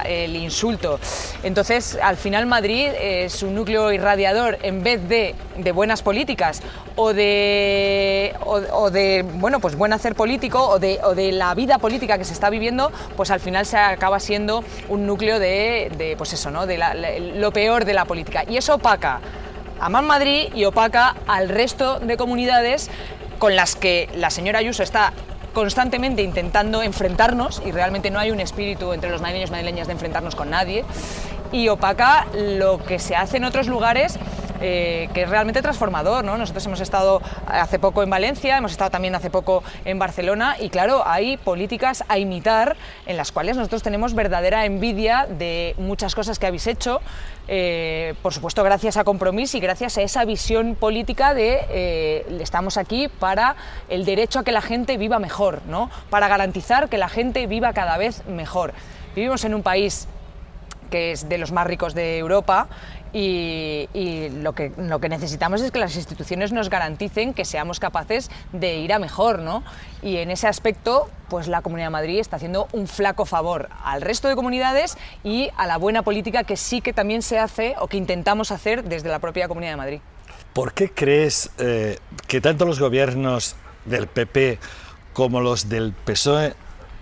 el 0.06 0.36
insulto. 0.36 1.00
Entonces, 1.44 1.98
al 2.02 2.18
final 2.18 2.46
Madrid 2.46 2.88
es 3.00 3.42
un 3.44 3.56
núcleo 3.56 3.92
irradiador 3.92 4.58
en 4.62 4.84
vez 4.84 5.08
de, 5.08 5.36
buenas 5.74 6.02
políticas 6.02 6.62
o 6.96 7.14
de, 7.14 8.36
bueno, 9.36 9.60
pues 9.60 9.76
buen 9.76 9.94
hacer 9.94 10.16
político 10.16 10.68
o 10.68 10.80
de, 10.80 11.32
la 11.32 11.54
vida 11.54 11.78
política 11.78 12.18
que 12.18 12.26
se 12.26 12.34
está 12.34 12.50
viviendo, 12.50 12.92
pues 13.16 13.32
al 13.32 13.40
final 13.40 13.66
se 13.66 13.78
acaba 13.78 14.20
siendo 14.20 14.64
un 14.90 15.06
núcleo 15.06 15.40
de, 15.40 16.16
pues 16.18 16.34
eso, 16.34 16.52
¿no? 16.52 16.66
de 16.66 16.78
lo 17.36 17.52
peor 17.52 17.86
de 17.86 17.94
la 17.94 18.06
política. 18.06 18.44
Y 18.48 18.58
eso 18.58 18.76
opaca 18.76 19.22
a 19.80 19.88
más 19.90 20.04
Madrid 20.04 20.50
y 20.54 20.66
opaca 20.66 21.16
al 21.28 21.48
resto 21.48 22.00
de 22.00 22.18
comunidades 22.18 22.90
con 23.38 23.56
las 23.56 23.78
que 23.78 24.10
la 24.16 24.30
señora 24.30 24.60
Ayuso 24.60 24.84
está 24.84 25.14
constantemente 25.60 26.22
intentando 26.22 26.82
enfrentarnos 26.82 27.62
y 27.66 27.74
realmente 27.74 28.10
no 28.12 28.18
hay 28.18 28.32
un 28.32 28.40
espíritu 28.40 28.94
entre 28.94 29.10
los 29.10 29.20
madrileños 29.20 29.50
y 29.50 29.52
madrileñas 29.52 29.88
de 29.88 29.94
enfrentarnos 29.94 30.34
con 30.34 30.50
nadie. 30.50 30.86
Y 31.52 31.68
opaca 31.68 32.28
lo 32.34 32.82
que 32.82 32.98
se 32.98 33.18
hace 33.18 33.36
en 33.38 33.44
otros 33.44 33.68
lugares 33.68 34.18
eh, 34.62 35.10
que 35.14 35.24
es 35.24 35.30
realmente 35.30 35.62
transformador. 35.62 36.24
¿no? 36.24 36.38
Nosotros 36.38 36.66
hemos 36.66 36.82
estado 36.82 37.22
hace 37.48 37.80
poco 37.80 38.04
en 38.04 38.10
Valencia, 38.10 38.58
hemos 38.58 38.72
estado 38.72 38.92
también 38.92 39.16
hace 39.16 39.30
poco 39.30 39.64
en 39.86 40.00
Barcelona 40.00 40.56
y 40.60 40.70
claro, 40.70 41.04
hay 41.06 41.38
políticas 41.38 42.04
a 42.08 42.18
imitar 42.18 42.76
en 43.06 43.18
las 43.18 43.32
cuales 43.32 43.58
nosotros 43.58 43.84
tenemos 43.84 44.14
verdadera 44.14 44.66
envidia 44.66 45.28
de 45.30 45.76
muchas 45.78 46.16
cosas 46.16 46.40
que 46.40 46.48
habéis 46.48 46.68
hecho, 46.68 47.02
eh, 47.48 48.14
por 48.22 48.34
supuesto 48.34 48.64
gracias 48.64 48.98
a 48.98 49.04
Compromís 49.04 49.56
y 49.56 49.60
gracias 49.60 49.98
a 49.98 50.02
esa 50.02 50.26
visión 50.26 50.76
política 50.76 51.34
de 51.34 51.66
eh, 51.70 52.38
estamos 52.42 52.78
aquí 52.78 53.08
para 53.08 53.56
el 53.90 54.06
derecho 54.06 54.40
a 54.40 54.44
que 54.44 54.52
la 54.52 54.62
gente 54.62 54.98
viva 54.98 55.20
mejor, 55.20 55.62
¿no? 55.68 55.90
para 56.10 56.28
garantizar 56.28 56.90
que 56.90 56.98
la 56.98 57.10
gente 57.10 57.48
viva 57.48 57.74
cada 57.74 57.98
vez 57.98 58.26
mejor. 58.28 58.74
Vivimos 59.16 59.44
en 59.46 59.54
un 59.54 59.64
país 59.64 60.08
que 60.90 61.12
es 61.12 61.30
de 61.30 61.38
los 61.38 61.52
más 61.52 61.68
ricos 61.68 61.94
de 61.94 62.18
Europa, 62.18 62.68
y, 63.14 64.30
lo, 64.42 64.54
que, 64.54 64.72
lo 64.78 65.00
que 65.00 65.10
necesitamos 65.10 65.62
es 65.62 65.72
que 65.72 65.80
las 65.80 65.96
instituciones 65.96 66.52
nos 66.52 66.70
garanticen 66.70 67.34
que 67.34 67.46
seamos 67.46 67.80
capaces 67.80 68.30
de 68.54 68.78
ir 68.78 68.94
a 68.94 69.00
mejor, 69.00 69.40
¿no? 69.40 69.64
Y 70.02 70.18
en 70.18 70.32
ese 70.32 70.48
aspecto, 70.48 71.10
pues 71.30 71.48
la 71.48 71.62
Comunidad 71.62 71.88
de 71.88 71.92
Madrid 71.92 72.20
está 72.20 72.36
haciendo 72.36 72.68
un 72.72 72.88
flaco 72.88 73.26
favor 73.26 73.70
al 73.84 74.02
resto 74.02 74.28
de 74.28 74.36
comunidades 74.36 74.98
y 75.24 75.50
a 75.58 75.68
la 75.68 75.78
buena 75.78 76.04
política 76.04 76.44
que 76.44 76.58
sí 76.58 76.82
que 76.82 76.94
también 76.94 77.22
se 77.22 77.40
hace 77.40 77.76
o 77.80 77.88
que 77.88 77.98
intentamos 77.98 78.52
hacer 78.52 78.84
desde 78.84 79.10
la 79.10 79.20
propia 79.20 79.48
Comunidad 79.48 79.74
de 79.74 79.78
Madrid. 79.78 80.00
¿Por 80.54 80.74
qué 80.74 80.92
crees 80.92 81.52
eh, 81.58 81.98
que 82.28 82.42
tanto 82.42 82.66
los 82.66 82.80
gobiernos 82.80 83.56
del 83.86 84.08
PP 84.08 84.60
como 85.14 85.42
los 85.42 85.70
del 85.70 85.94
PSOE 85.94 86.54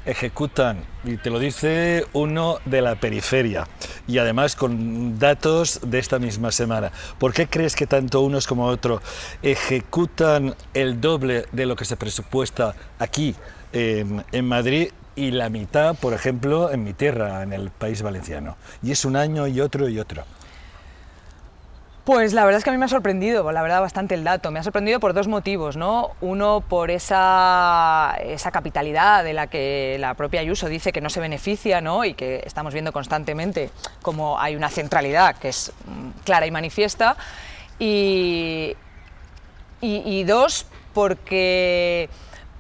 ejecutan, 0.08 0.86
y 1.04 1.18
te 1.18 1.30
lo 1.30 1.38
dice 1.38 2.06
uno 2.14 2.60
de 2.66 2.82
la 2.82 2.96
periferia, 2.96 3.68
y 4.08 4.18
además 4.18 4.56
con 4.56 5.20
datos 5.20 5.82
de 5.84 6.00
esta 6.00 6.20
misma 6.20 6.52
semana. 6.52 6.92
¿Por 7.20 7.34
qué 7.34 7.48
crees 7.48 7.76
que 7.76 7.88
tanto 7.88 8.22
unos 8.22 8.48
como 8.48 8.66
otros 8.66 9.02
ejecutan 9.42 10.56
el 10.74 11.02
doble 11.02 11.46
de 11.52 11.66
lo 11.66 11.76
que 11.76 11.86
se 11.86 11.98
presupuesta 11.98 12.76
aquí 13.00 13.36
en, 13.74 14.24
en 14.32 14.46
Madrid 14.46 14.92
y 15.16 15.32
la 15.32 15.50
mitad, 15.50 15.96
por 15.96 16.14
ejemplo, 16.14 16.72
en 16.72 16.84
mi 16.84 16.94
tierra, 16.94 17.44
en 17.44 17.54
el 17.54 17.70
país 17.70 18.02
valenciano? 18.02 18.56
Y 18.82 18.92
es 18.92 19.04
un 19.06 19.16
año 19.16 19.48
y 19.48 19.62
otro 19.62 19.90
y 19.90 20.00
otro. 20.00 20.24
Pues 22.08 22.32
la 22.32 22.46
verdad 22.46 22.60
es 22.60 22.64
que 22.64 22.70
a 22.70 22.74
mí 22.74 22.80
me 22.80 22.86
ha 22.86 22.88
sorprendido, 22.88 23.52
la 23.52 23.62
verdad, 23.62 23.82
bastante 23.82 24.16
el 24.16 24.24
dato. 24.24 24.50
Me 24.50 24.60
ha 24.60 24.64
sorprendido 24.64 25.02
por 25.02 25.14
dos 25.14 25.28
motivos, 25.28 25.76
¿no? 25.76 26.12
Uno, 26.22 26.64
por 26.66 26.90
esa, 26.90 28.16
esa 28.24 28.50
capitalidad 28.50 29.26
de 29.26 29.34
la 29.34 29.48
que 29.48 29.98
la 30.00 30.14
propia 30.14 30.40
Ayuso 30.40 30.70
dice 30.70 30.94
que 30.94 31.02
no 31.02 31.10
se 31.10 31.20
beneficia, 31.20 31.82
¿no? 31.82 32.06
Y 32.06 32.14
que 32.14 32.44
estamos 32.46 32.72
viendo 32.72 32.94
constantemente 32.94 33.72
como 34.02 34.40
hay 34.40 34.56
una 34.56 34.70
centralidad 34.70 35.36
que 35.36 35.50
es 35.50 35.74
mm, 35.86 36.24
clara 36.24 36.48
y 36.48 36.52
manifiesta. 36.52 37.18
Y, 37.78 38.78
y, 39.82 40.24
dos, 40.24 40.66
porque, 40.94 42.10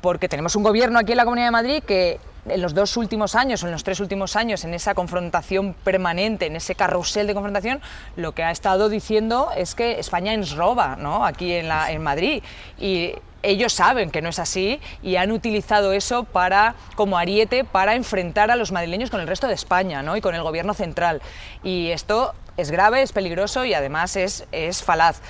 porque 0.01 0.27
tenemos 0.27 0.57
un 0.57 0.63
gobierno 0.63 0.99
aquí 0.99 1.13
en 1.13 1.17
la 1.19 1.23
Comunidad 1.23 1.47
de 1.47 1.51
Madrid 1.51 1.83
que 1.83 2.19
en 2.49 2.61
los 2.61 2.73
dos 2.73 2.97
últimos 2.97 3.35
años 3.35 3.63
o 3.63 3.67
en 3.67 3.71
los 3.71 3.83
tres 3.83 3.99
últimos 3.99 4.35
años, 4.35 4.63
en 4.63 4.73
esa 4.73 4.93
confrontación 4.93 5.73
permanente, 5.73 6.45
en 6.47 6.55
ese 6.55 6.75
carrusel 6.75 7.27
de 7.27 7.33
confrontación, 7.33 7.81
lo 8.15 8.33
que 8.33 8.43
ha 8.43 8.51
estado 8.51 8.89
diciendo 8.89 9.49
es 9.55 9.75
que 9.75 9.99
España 9.99 10.35
nos 10.35 10.55
roba 10.55 10.95
¿no? 10.95 11.25
aquí 11.25 11.53
en, 11.53 11.67
la, 11.67 11.91
en 11.91 12.01
Madrid. 12.01 12.43
Y 12.79 13.13
ellos 13.43 13.73
saben 13.73 14.11
que 14.11 14.21
no 14.21 14.29
es 14.29 14.39
así 14.39 14.79
y 15.01 15.15
han 15.15 15.31
utilizado 15.31 15.93
eso 15.93 16.23
para, 16.23 16.75
como 16.95 17.17
ariete 17.17 17.63
para 17.63 17.95
enfrentar 17.95 18.51
a 18.51 18.55
los 18.55 18.71
madrileños 18.71 19.09
con 19.09 19.21
el 19.21 19.27
resto 19.27 19.47
de 19.47 19.53
España 19.53 20.01
¿no? 20.01 20.17
y 20.17 20.21
con 20.21 20.35
el 20.35 20.43
gobierno 20.43 20.73
central. 20.73 21.21
Y 21.63 21.91
esto 21.91 22.33
es 22.57 22.71
grave, 22.71 23.01
es 23.01 23.11
peligroso 23.11 23.65
y 23.65 23.73
además 23.73 24.15
es, 24.15 24.45
es 24.51 24.83
falaz. 24.83 25.21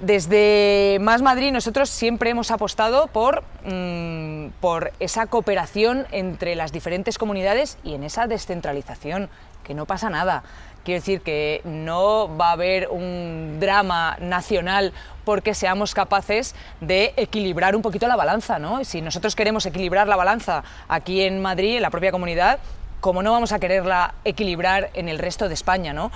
Desde 0.00 0.98
Más 1.00 1.22
Madrid 1.22 1.50
nosotros 1.50 1.90
siempre 1.90 2.30
hemos 2.30 2.52
apostado 2.52 3.08
por, 3.08 3.42
mm, 3.64 4.50
por 4.60 4.92
esa 5.00 5.26
cooperación 5.26 6.06
entre 6.12 6.54
las 6.54 6.70
diferentes 6.70 7.18
comunidades 7.18 7.78
y 7.82 7.94
en 7.94 8.04
esa 8.04 8.28
descentralización, 8.28 9.28
que 9.64 9.74
no 9.74 9.86
pasa 9.86 10.08
nada. 10.08 10.44
Quiero 10.84 11.00
decir 11.00 11.20
que 11.20 11.62
no 11.64 12.34
va 12.36 12.50
a 12.50 12.52
haber 12.52 12.88
un 12.90 13.58
drama 13.58 14.16
nacional 14.20 14.92
porque 15.24 15.52
seamos 15.52 15.94
capaces 15.94 16.54
de 16.80 17.12
equilibrar 17.16 17.74
un 17.74 17.82
poquito 17.82 18.06
la 18.06 18.16
balanza, 18.16 18.60
¿no? 18.60 18.84
Si 18.84 19.02
nosotros 19.02 19.34
queremos 19.34 19.66
equilibrar 19.66 20.06
la 20.06 20.16
balanza 20.16 20.62
aquí 20.86 21.22
en 21.22 21.42
Madrid, 21.42 21.76
en 21.76 21.82
la 21.82 21.90
propia 21.90 22.12
comunidad, 22.12 22.60
¿cómo 23.00 23.22
no 23.22 23.32
vamos 23.32 23.50
a 23.50 23.58
quererla 23.58 24.14
equilibrar 24.24 24.90
en 24.94 25.08
el 25.08 25.18
resto 25.18 25.48
de 25.48 25.54
España, 25.54 25.92
¿no? 25.92 26.12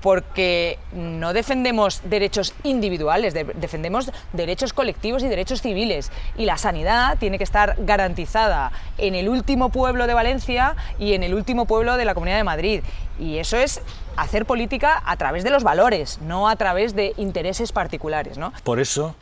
Porque 0.00 0.78
no 0.92 1.32
defendemos 1.32 2.00
derechos 2.04 2.54
individuales, 2.62 3.34
defendemos 3.34 4.10
derechos 4.32 4.72
colectivos 4.72 5.22
y 5.22 5.28
derechos 5.28 5.62
civiles. 5.62 6.10
Y 6.36 6.46
la 6.46 6.58
sanidad 6.58 7.18
tiene 7.18 7.38
que 7.38 7.44
estar 7.44 7.76
garantizada 7.78 8.72
en 8.98 9.14
el 9.14 9.28
último 9.28 9.68
pueblo 9.70 10.06
de 10.06 10.14
Valencia 10.14 10.76
y 10.98 11.14
en 11.14 11.22
el 11.22 11.34
último 11.34 11.66
pueblo 11.66 11.96
de 11.96 12.04
la 12.04 12.14
Comunidad 12.14 12.36
de 12.36 12.44
Madrid. 12.44 12.82
Y 13.18 13.38
eso 13.38 13.56
es 13.56 13.82
hacer 14.16 14.46
política 14.46 15.02
a 15.04 15.16
través 15.16 15.44
de 15.44 15.50
los 15.50 15.62
valores, 15.62 16.18
no 16.22 16.48
a 16.48 16.56
través 16.56 16.94
de 16.94 17.12
intereses 17.16 17.72
particulares. 17.72 18.38
¿no? 18.38 18.52
Por 18.64 18.80
eso, 18.80 19.14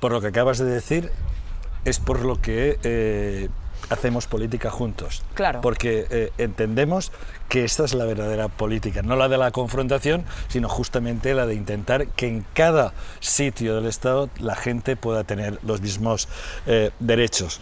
por 0.00 0.12
lo 0.12 0.20
que 0.20 0.28
acabas 0.28 0.58
de 0.58 0.66
decir, 0.66 1.10
es 1.84 2.00
por 2.00 2.24
lo 2.24 2.40
que... 2.40 2.78
Eh, 2.82 3.48
hacemos 3.90 4.26
política 4.26 4.70
juntos. 4.70 5.22
Claro. 5.34 5.60
Porque 5.60 6.06
eh, 6.10 6.32
entendemos 6.38 7.12
que 7.48 7.64
esta 7.64 7.84
es 7.84 7.94
la 7.94 8.04
verdadera 8.04 8.48
política, 8.48 9.02
no 9.02 9.16
la 9.16 9.28
de 9.28 9.38
la 9.38 9.50
confrontación, 9.50 10.24
sino 10.48 10.68
justamente 10.68 11.34
la 11.34 11.46
de 11.46 11.54
intentar 11.54 12.08
que 12.08 12.26
en 12.26 12.44
cada 12.54 12.92
sitio 13.20 13.76
del 13.76 13.86
Estado 13.86 14.28
la 14.38 14.56
gente 14.56 14.96
pueda 14.96 15.24
tener 15.24 15.58
los 15.62 15.80
mismos 15.80 16.28
eh, 16.66 16.90
derechos. 16.98 17.60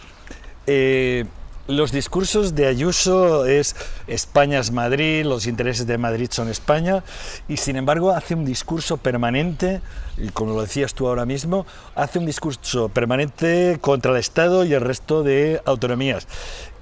Eh, 0.67 1.25
los 1.67 1.91
discursos 1.91 2.53
de 2.53 2.67
Ayuso 2.67 3.45
es 3.45 3.75
España 4.07 4.59
es 4.59 4.71
Madrid, 4.71 5.25
los 5.25 5.47
intereses 5.47 5.87
de 5.87 5.97
Madrid 5.97 6.27
son 6.31 6.49
España, 6.49 7.03
y 7.47 7.57
sin 7.57 7.75
embargo 7.75 8.11
hace 8.11 8.35
un 8.35 8.45
discurso 8.45 8.97
permanente, 8.97 9.81
y 10.17 10.29
como 10.29 10.53
lo 10.53 10.61
decías 10.61 10.93
tú 10.93 11.07
ahora 11.07 11.25
mismo, 11.25 11.65
hace 11.95 12.19
un 12.19 12.25
discurso 12.25 12.89
permanente 12.89 13.79
contra 13.81 14.11
el 14.11 14.17
Estado 14.17 14.63
y 14.63 14.73
el 14.73 14.81
resto 14.81 15.23
de 15.23 15.61
autonomías, 15.65 16.27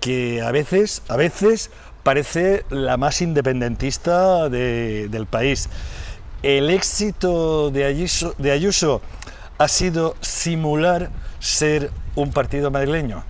que 0.02 0.41
a 0.41 0.52
veces, 0.52 1.02
a 1.08 1.15
veces 1.15 1.69
parece 2.04 2.65
la 2.69 2.98
más 2.98 3.22
independentista 3.22 4.50
del 4.50 5.26
país. 5.28 5.69
El 6.41 6.69
éxito 6.69 7.72
de 7.72 7.86
Ayuso, 7.86 8.36
de 8.38 8.52
Ayuso 8.52 9.02
ha 9.58 9.69
sido 9.69 10.15
simular 10.19 11.10
ser 11.39 11.89
un 12.15 12.32
partido 12.32 12.69
madrileño. 12.69 13.24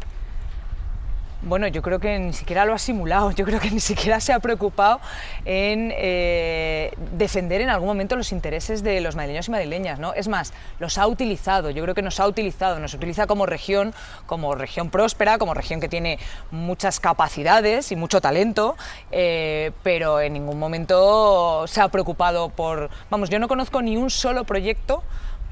Bueno, 1.45 1.67
yo 1.67 1.81
creo 1.81 1.99
que 1.99 2.17
ni 2.19 2.31
siquiera 2.31 2.63
lo 2.63 2.73
ha 2.73 2.77
simulado, 2.77 3.31
yo 3.31 3.43
creo 3.43 3.59
que 3.59 3.69
ni 3.69 3.81
siquiera 3.81 4.21
se 4.21 4.31
ha 4.31 4.39
preocupado 4.39 5.01
en 5.43 5.91
eh, 5.93 6.93
defender 7.17 7.59
en 7.59 7.69
algún 7.69 7.89
momento 7.89 8.15
los 8.15 8.31
intereses 8.31 8.81
de 8.81 9.01
los 9.01 9.17
madrileños 9.17 9.49
y 9.49 9.51
madrileñas, 9.51 9.99
¿no? 9.99 10.13
Es 10.13 10.29
más, 10.29 10.53
los 10.79 10.97
ha 10.97 11.05
utilizado, 11.05 11.69
yo 11.69 11.83
creo 11.83 11.95
que 11.95 12.01
nos 12.01 12.21
ha 12.21 12.27
utilizado, 12.27 12.79
nos 12.79 12.93
utiliza 12.93 13.27
como 13.27 13.45
región, 13.45 13.93
como 14.25 14.55
región 14.55 14.89
próspera, 14.89 15.37
como 15.37 15.53
región 15.53 15.81
que 15.81 15.89
tiene 15.89 16.17
muchas 16.49 17.01
capacidades 17.01 17.91
y 17.91 17.97
mucho 17.97 18.21
talento, 18.21 18.77
eh, 19.11 19.71
pero 19.83 20.21
en 20.21 20.31
ningún 20.31 20.57
momento 20.57 21.67
se 21.67 21.81
ha 21.81 21.89
preocupado 21.89 22.51
por, 22.51 22.89
vamos, 23.09 23.29
yo 23.29 23.39
no 23.39 23.49
conozco 23.49 23.81
ni 23.81 23.97
un 23.97 24.09
solo 24.09 24.45
proyecto 24.45 25.03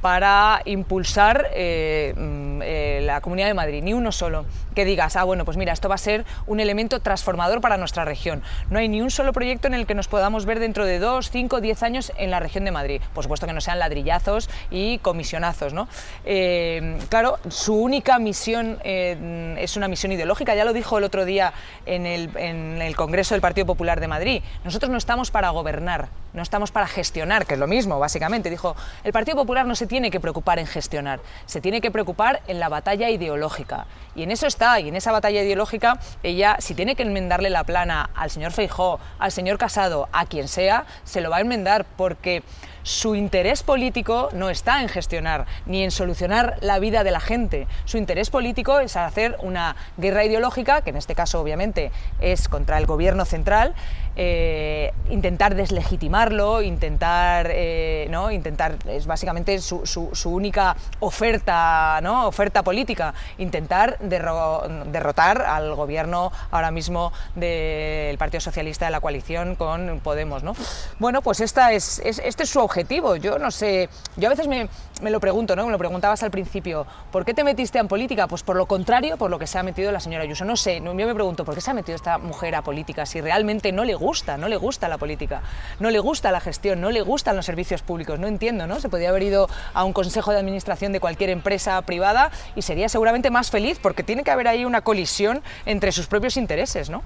para 0.01 0.61
impulsar 0.65 1.49
eh, 1.53 2.13
mm, 2.17 2.61
eh, 3.01 3.05
la 3.05 3.21
Comunidad 3.21 3.47
de 3.47 3.53
Madrid, 3.53 3.83
ni 3.83 3.93
uno 3.93 4.11
solo, 4.11 4.45
que 4.75 4.85
digas, 4.85 5.15
ah, 5.15 5.23
bueno, 5.23 5.45
pues 5.45 5.57
mira, 5.57 5.73
esto 5.73 5.89
va 5.89 5.95
a 5.95 5.97
ser 5.97 6.25
un 6.47 6.59
elemento 6.59 6.99
transformador 6.99 7.61
para 7.61 7.77
nuestra 7.77 8.05
región. 8.05 8.41
No 8.69 8.79
hay 8.79 8.89
ni 8.89 9.01
un 9.01 9.11
solo 9.11 9.33
proyecto 9.33 9.67
en 9.67 9.73
el 9.73 9.85
que 9.85 9.95
nos 9.95 10.07
podamos 10.07 10.45
ver 10.45 10.59
dentro 10.59 10.85
de 10.85 10.99
dos, 10.99 11.29
cinco, 11.29 11.61
diez 11.61 11.83
años 11.83 12.11
en 12.17 12.31
la 12.31 12.39
región 12.39 12.65
de 12.65 12.71
Madrid. 12.71 13.01
Por 13.13 13.23
supuesto 13.23 13.47
que 13.47 13.53
no 13.53 13.61
sean 13.61 13.79
ladrillazos 13.79 14.49
y 14.69 14.99
comisionazos, 14.99 15.73
¿no? 15.73 15.87
Eh, 16.25 16.97
claro, 17.09 17.39
su 17.49 17.75
única 17.75 18.19
misión 18.19 18.79
es 18.83 19.77
una 19.77 19.87
misión 19.87 20.11
ideológica, 20.11 20.55
ya 20.55 20.65
lo 20.65 20.73
dijo 20.73 20.97
el 20.97 21.03
otro 21.03 21.25
día 21.25 21.53
en 21.85 22.05
el, 22.05 22.29
en 22.37 22.81
el 22.81 22.95
Congreso 22.95 23.33
del 23.33 23.41
Partido 23.41 23.65
Popular 23.65 23.99
de 23.99 24.07
Madrid. 24.07 24.43
Nosotros 24.63 24.91
no 24.91 24.97
estamos 24.97 25.31
para 25.31 25.49
gobernar, 25.49 26.09
no 26.33 26.41
estamos 26.41 26.71
para 26.71 26.87
gestionar, 26.87 27.45
que 27.45 27.55
es 27.55 27.59
lo 27.59 27.67
mismo, 27.67 27.99
básicamente. 27.99 28.49
Dijo, 28.49 28.75
el 29.03 29.13
Partido 29.13 29.37
Popular 29.37 29.65
no 29.65 29.75
se 29.75 29.87
tiene 29.87 30.11
que 30.11 30.19
preocupar 30.19 30.59
en 30.59 30.67
gestionar, 30.67 31.19
se 31.45 31.61
tiene 31.61 31.81
que 31.81 31.91
preocupar 31.91 32.41
en 32.47 32.59
la 32.59 32.69
batalla 32.69 32.90
ideológica. 32.93 33.85
Y 34.15 34.23
en 34.23 34.31
eso 34.31 34.45
está, 34.45 34.79
y 34.79 34.89
en 34.89 34.95
esa 34.95 35.11
batalla 35.11 35.41
ideológica, 35.41 35.99
ella, 36.21 36.57
si 36.59 36.75
tiene 36.75 36.95
que 36.95 37.03
enmendarle 37.03 37.49
la 37.49 37.63
plana 37.63 38.09
al 38.13 38.29
señor 38.29 38.51
Feijó, 38.51 38.99
al 39.19 39.31
señor 39.31 39.57
Casado, 39.57 40.09
a 40.11 40.25
quien 40.25 40.47
sea, 40.47 40.85
se 41.05 41.21
lo 41.21 41.29
va 41.29 41.37
a 41.37 41.41
enmendar 41.41 41.85
porque 41.85 42.43
su 42.83 43.15
interés 43.15 43.63
político 43.63 44.29
no 44.33 44.49
está 44.49 44.81
en 44.81 44.89
gestionar 44.89 45.45
ni 45.65 45.83
en 45.83 45.91
solucionar 45.91 46.57
la 46.61 46.79
vida 46.79 47.03
de 47.03 47.11
la 47.11 47.19
gente. 47.19 47.67
Su 47.85 47.97
interés 47.97 48.29
político 48.29 48.79
es 48.79 48.97
hacer 48.97 49.37
una 49.41 49.75
guerra 49.97 50.25
ideológica, 50.25 50.81
que 50.81 50.89
en 50.89 50.97
este 50.97 51.15
caso 51.15 51.39
obviamente 51.39 51.91
es 52.19 52.49
contra 52.49 52.79
el 52.79 52.87
gobierno 52.87 53.23
central, 53.25 53.75
eh, 54.17 54.91
intentar 55.09 55.55
deslegitimarlo, 55.55 56.61
intentar, 56.61 57.47
eh, 57.49 58.07
¿no? 58.09 58.31
intentar 58.31 58.75
es 58.87 59.05
básicamente 59.05 59.59
su, 59.59 60.11
única 60.25 60.75
oferta, 60.99 61.99
¿no? 62.01 62.27
oferta 62.27 62.63
política, 62.63 63.13
intentar 63.37 63.97
derrotar 63.99 65.41
al 65.41 65.75
gobierno 65.75 66.31
ahora 66.51 66.71
mismo 66.71 67.13
del 67.35 68.17
Partido 68.17 68.41
Socialista 68.41 68.85
de 68.85 68.91
la 68.91 68.99
coalición 68.99 69.55
con 69.55 70.01
Podemos. 70.01 70.43
¿no? 70.43 70.55
Bueno, 70.99 71.21
pues 71.21 71.39
esta 71.39 71.71
es, 71.71 71.99
este 71.99 72.43
es 72.43 72.49
su 72.49 72.59
objetivo. 72.59 73.15
Yo 73.15 73.39
no 73.39 73.51
sé, 73.51 73.89
yo 74.17 74.27
a 74.27 74.31
veces 74.31 74.47
me, 74.47 74.67
lo 75.09 75.19
pregunto, 75.19 75.55
¿no? 75.55 75.65
me 75.65 75.71
lo 75.71 75.77
preguntabas 75.77 76.21
al 76.23 76.31
principio, 76.31 76.85
¿por 77.11 77.25
qué 77.25 77.33
te 77.33 77.43
metiste 77.43 77.79
en 77.79 77.87
política? 77.87 78.27
Pues 78.27 78.43
por 78.43 78.55
lo 78.55 78.65
contrario, 78.65 79.17
por 79.17 79.29
lo 79.29 79.39
que 79.39 79.47
se 79.47 79.57
ha 79.57 79.63
metido 79.63 79.91
la 79.91 79.99
señora 79.99 80.23
Ayuso. 80.23 80.45
No 80.45 80.57
sé, 80.57 80.81
yo 80.83 80.93
me 80.93 81.13
pregunto, 81.13 81.45
¿por 81.45 81.55
qué 81.55 81.61
se 81.61 81.71
ha 81.71 81.73
metido 81.73 81.95
esta 81.95 82.17
mujer 82.17 82.55
a 82.55 82.61
política 82.61 83.05
si 83.05 83.21
realmente 83.21 83.71
no 83.71 83.83
le 83.85 83.95
gusta, 84.01 84.37
no 84.37 84.49
le 84.49 84.57
gusta 84.57 84.89
la 84.89 84.97
política, 84.97 85.41
no 85.79 85.89
le 85.89 85.99
gusta 85.99 86.31
la 86.31 86.41
gestión, 86.41 86.81
no 86.81 86.91
le 86.91 87.01
gustan 87.01 87.37
los 87.37 87.45
servicios 87.45 87.81
públicos, 87.83 88.19
no 88.19 88.27
entiendo, 88.27 88.67
¿no? 88.67 88.81
Se 88.81 88.89
podría 88.89 89.09
haber 89.09 89.23
ido 89.23 89.49
a 89.73 89.85
un 89.85 89.93
consejo 89.93 90.31
de 90.31 90.39
administración 90.39 90.91
de 90.91 90.99
cualquier 90.99 91.29
empresa 91.29 91.81
privada 91.83 92.31
y 92.55 92.63
sería 92.63 92.89
seguramente 92.89 93.29
más 93.29 93.51
feliz 93.51 93.79
porque 93.81 94.03
tiene 94.03 94.23
que 94.23 94.31
haber 94.31 94.49
ahí 94.49 94.65
una 94.65 94.81
colisión 94.81 95.41
entre 95.65 95.91
sus 95.93 96.07
propios 96.07 96.35
intereses, 96.35 96.89
¿no? 96.89 97.03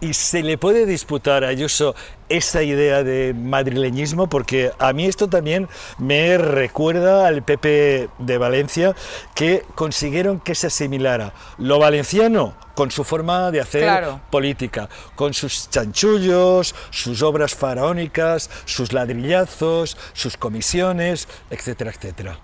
¿Y 0.00 0.14
se 0.14 0.42
le 0.42 0.58
puede 0.58 0.86
disputar 0.86 1.44
a 1.44 1.48
Ayuso 1.48 1.94
esa 2.28 2.62
idea 2.62 3.02
de 3.02 3.34
madrileñismo? 3.34 4.28
Porque 4.28 4.70
a 4.78 4.92
mí 4.92 5.06
esto 5.06 5.28
también 5.28 5.68
me 5.98 6.38
recuerda 6.38 7.26
al 7.26 7.42
PP 7.42 8.08
de 8.18 8.38
Valencia, 8.38 8.94
que 9.34 9.64
consiguieron 9.74 10.40
que 10.40 10.54
se 10.54 10.68
asimilara 10.68 11.32
lo 11.58 11.78
valenciano 11.78 12.54
con 12.74 12.92
su 12.92 13.02
forma 13.02 13.50
de 13.50 13.60
hacer 13.60 14.04
política, 14.30 14.88
con 15.16 15.34
sus 15.34 15.68
chanchullos, 15.68 16.74
sus 16.90 17.22
obras 17.22 17.54
faraónicas, 17.54 18.48
sus 18.66 18.92
ladrillazos, 18.92 19.96
sus 20.12 20.36
comisiones, 20.36 21.26
etcétera, 21.50 21.90
etcétera. 21.90 22.38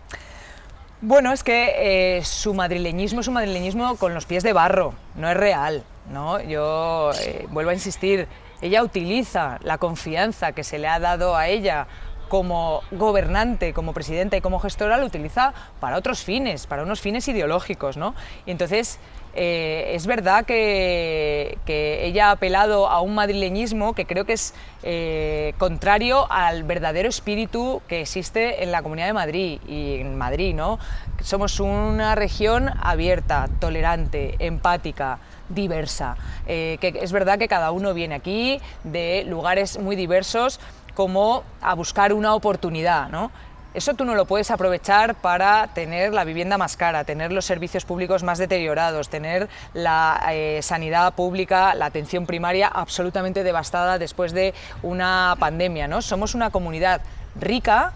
Bueno, 1.01 1.33
es 1.33 1.45
que 1.45 2.17
eh, 2.19 2.25
su 2.25 2.55
madrileñismo 2.55 3.21
es 3.21 3.29
un 3.29 3.35
madrileñismo 3.35 3.97
con 3.97 4.15
los 4.15 4.25
pies 4.25 4.43
de 4.43 4.53
barro, 4.53 4.95
no 5.15 5.31
es 5.31 5.37
real. 5.37 5.85
¿No? 6.11 6.41
Yo 6.41 7.11
eh, 7.21 7.47
vuelvo 7.51 7.71
a 7.71 7.75
insistir, 7.75 8.29
ella 8.61 8.83
utiliza 8.83 9.59
la 9.63 9.79
confianza 9.79 10.53
que 10.53 10.65
se 10.65 10.79
le 10.79 10.89
ha 10.89 10.99
dado 10.99 11.37
a 11.37 11.49
ella 11.49 11.87
como 12.29 12.83
gobernante, 12.91 13.73
como 13.73 13.93
presidenta 13.93 14.37
y 14.37 14.41
como 14.41 14.59
gestora, 14.59 14.99
lo 14.99 15.07
utiliza 15.07 15.53
para 15.81 15.97
otros 15.97 16.23
fines, 16.23 16.67
para 16.67 16.83
unos 16.83 17.01
fines 17.01 17.29
ideológicos. 17.29 17.97
¿no? 17.97 18.15
Y 18.47 18.51
entonces 18.51 18.99
eh, 19.35 19.93
es 19.95 20.07
verdad 20.07 20.45
que, 20.45 21.59
ella 21.67 22.29
ha 22.29 22.31
apelado 22.33 22.89
a 22.89 23.01
un 23.01 23.15
madrileñismo 23.15 23.95
que 23.95 24.07
creo 24.07 24.25
que 24.25 24.35
es 24.35 24.55
eh, 24.83 25.55
contrario 25.59 26.31
al 26.31 26.65
verdadero 26.65 27.09
espíritu 27.09 27.83
que 27.89 28.01
existe 28.01 28.63
en 28.63 28.71
la 28.71 28.83
Comunidad 28.83 29.07
de 29.07 29.13
Madrid 29.13 29.61
y 29.69 29.97
en 30.01 30.17
Madrid. 30.17 30.55
¿no? 30.55 30.79
Somos 31.23 31.61
una 31.61 32.15
región 32.15 32.71
abierta, 32.81 33.49
tolerante, 33.61 34.37
empática 34.39 35.19
diversa. 35.49 36.17
Eh, 36.47 36.79
que 36.81 36.99
es 37.01 37.13
verdad 37.13 37.39
que 37.39 37.49
cada 37.49 37.71
uno 37.71 37.95
viene 37.95 38.15
aquí 38.15 38.61
de 38.83 39.25
lugares 39.27 39.79
muy 39.79 39.97
diversos 39.97 40.61
como 40.95 41.43
a 41.61 41.75
buscar 41.75 42.13
una 42.13 42.35
oportunidad, 42.35 43.09
¿no? 43.09 43.31
Eso 43.75 43.95
tú 43.95 44.05
no 44.05 44.15
lo 44.15 44.25
puedes 44.25 44.53
aprovechar 44.53 45.17
para 45.17 45.67
tener 45.75 46.15
la 46.15 46.23
vivienda 46.23 46.57
más 46.57 46.77
cara, 46.77 47.03
tener 47.03 47.33
los 47.33 47.45
servicios 47.45 47.85
públicos 47.85 48.23
más 48.23 48.39
deteriorados, 48.39 49.09
tener 49.09 49.49
la 49.73 50.25
eh, 50.31 50.61
sanidad 50.63 51.13
pública, 51.15 51.75
la 51.75 51.87
atención 51.87 52.25
primaria 52.25 52.69
absolutamente 52.69 53.43
devastada 53.43 53.99
después 53.99 54.33
de 54.33 54.55
una 54.85 55.35
pandemia. 55.41 55.89
¿no? 55.89 56.03
Somos 56.03 56.37
una 56.37 56.51
comunidad 56.51 57.01
rica 57.35 57.93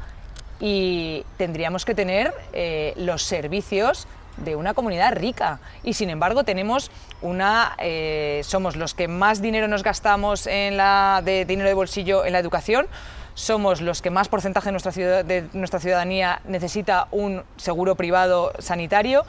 y 0.58 1.24
tendríamos 1.36 1.84
que 1.84 1.94
tener 1.94 2.34
eh, 2.52 2.92
los 2.96 3.22
servicios 3.22 4.08
de 4.44 4.56
una 4.56 4.74
comunidad 4.74 5.14
rica. 5.14 5.60
Y 5.82 5.94
sin 5.94 6.10
embargo 6.10 6.44
tenemos 6.44 6.90
una 7.22 7.74
eh, 7.78 8.40
somos 8.44 8.76
los 8.76 8.94
que 8.94 9.08
más 9.08 9.40
dinero 9.40 9.68
nos 9.68 9.82
gastamos 9.82 10.46
en 10.46 10.76
la 10.76 11.22
de 11.24 11.44
dinero 11.44 11.68
de 11.68 11.74
bolsillo 11.74 12.24
en 12.24 12.32
la 12.32 12.38
educación. 12.38 12.86
Somos 13.34 13.80
los 13.80 14.02
que 14.02 14.10
más 14.10 14.28
porcentaje 14.28 14.66
de 14.66 14.72
nuestra, 14.72 14.92
ciudad, 14.92 15.24
de 15.24 15.48
nuestra 15.52 15.78
ciudadanía 15.78 16.40
necesita 16.44 17.06
un 17.10 17.44
seguro 17.56 17.94
privado 17.94 18.52
sanitario. 18.58 19.24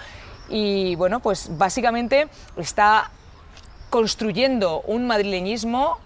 Y 0.49 0.95
bueno 0.95 1.19
pues 1.19 1.49
básicamente 1.57 2.27
está 2.57 3.11
construyendo 3.89 4.81
un 4.81 5.07
madrileñismo 5.07 5.99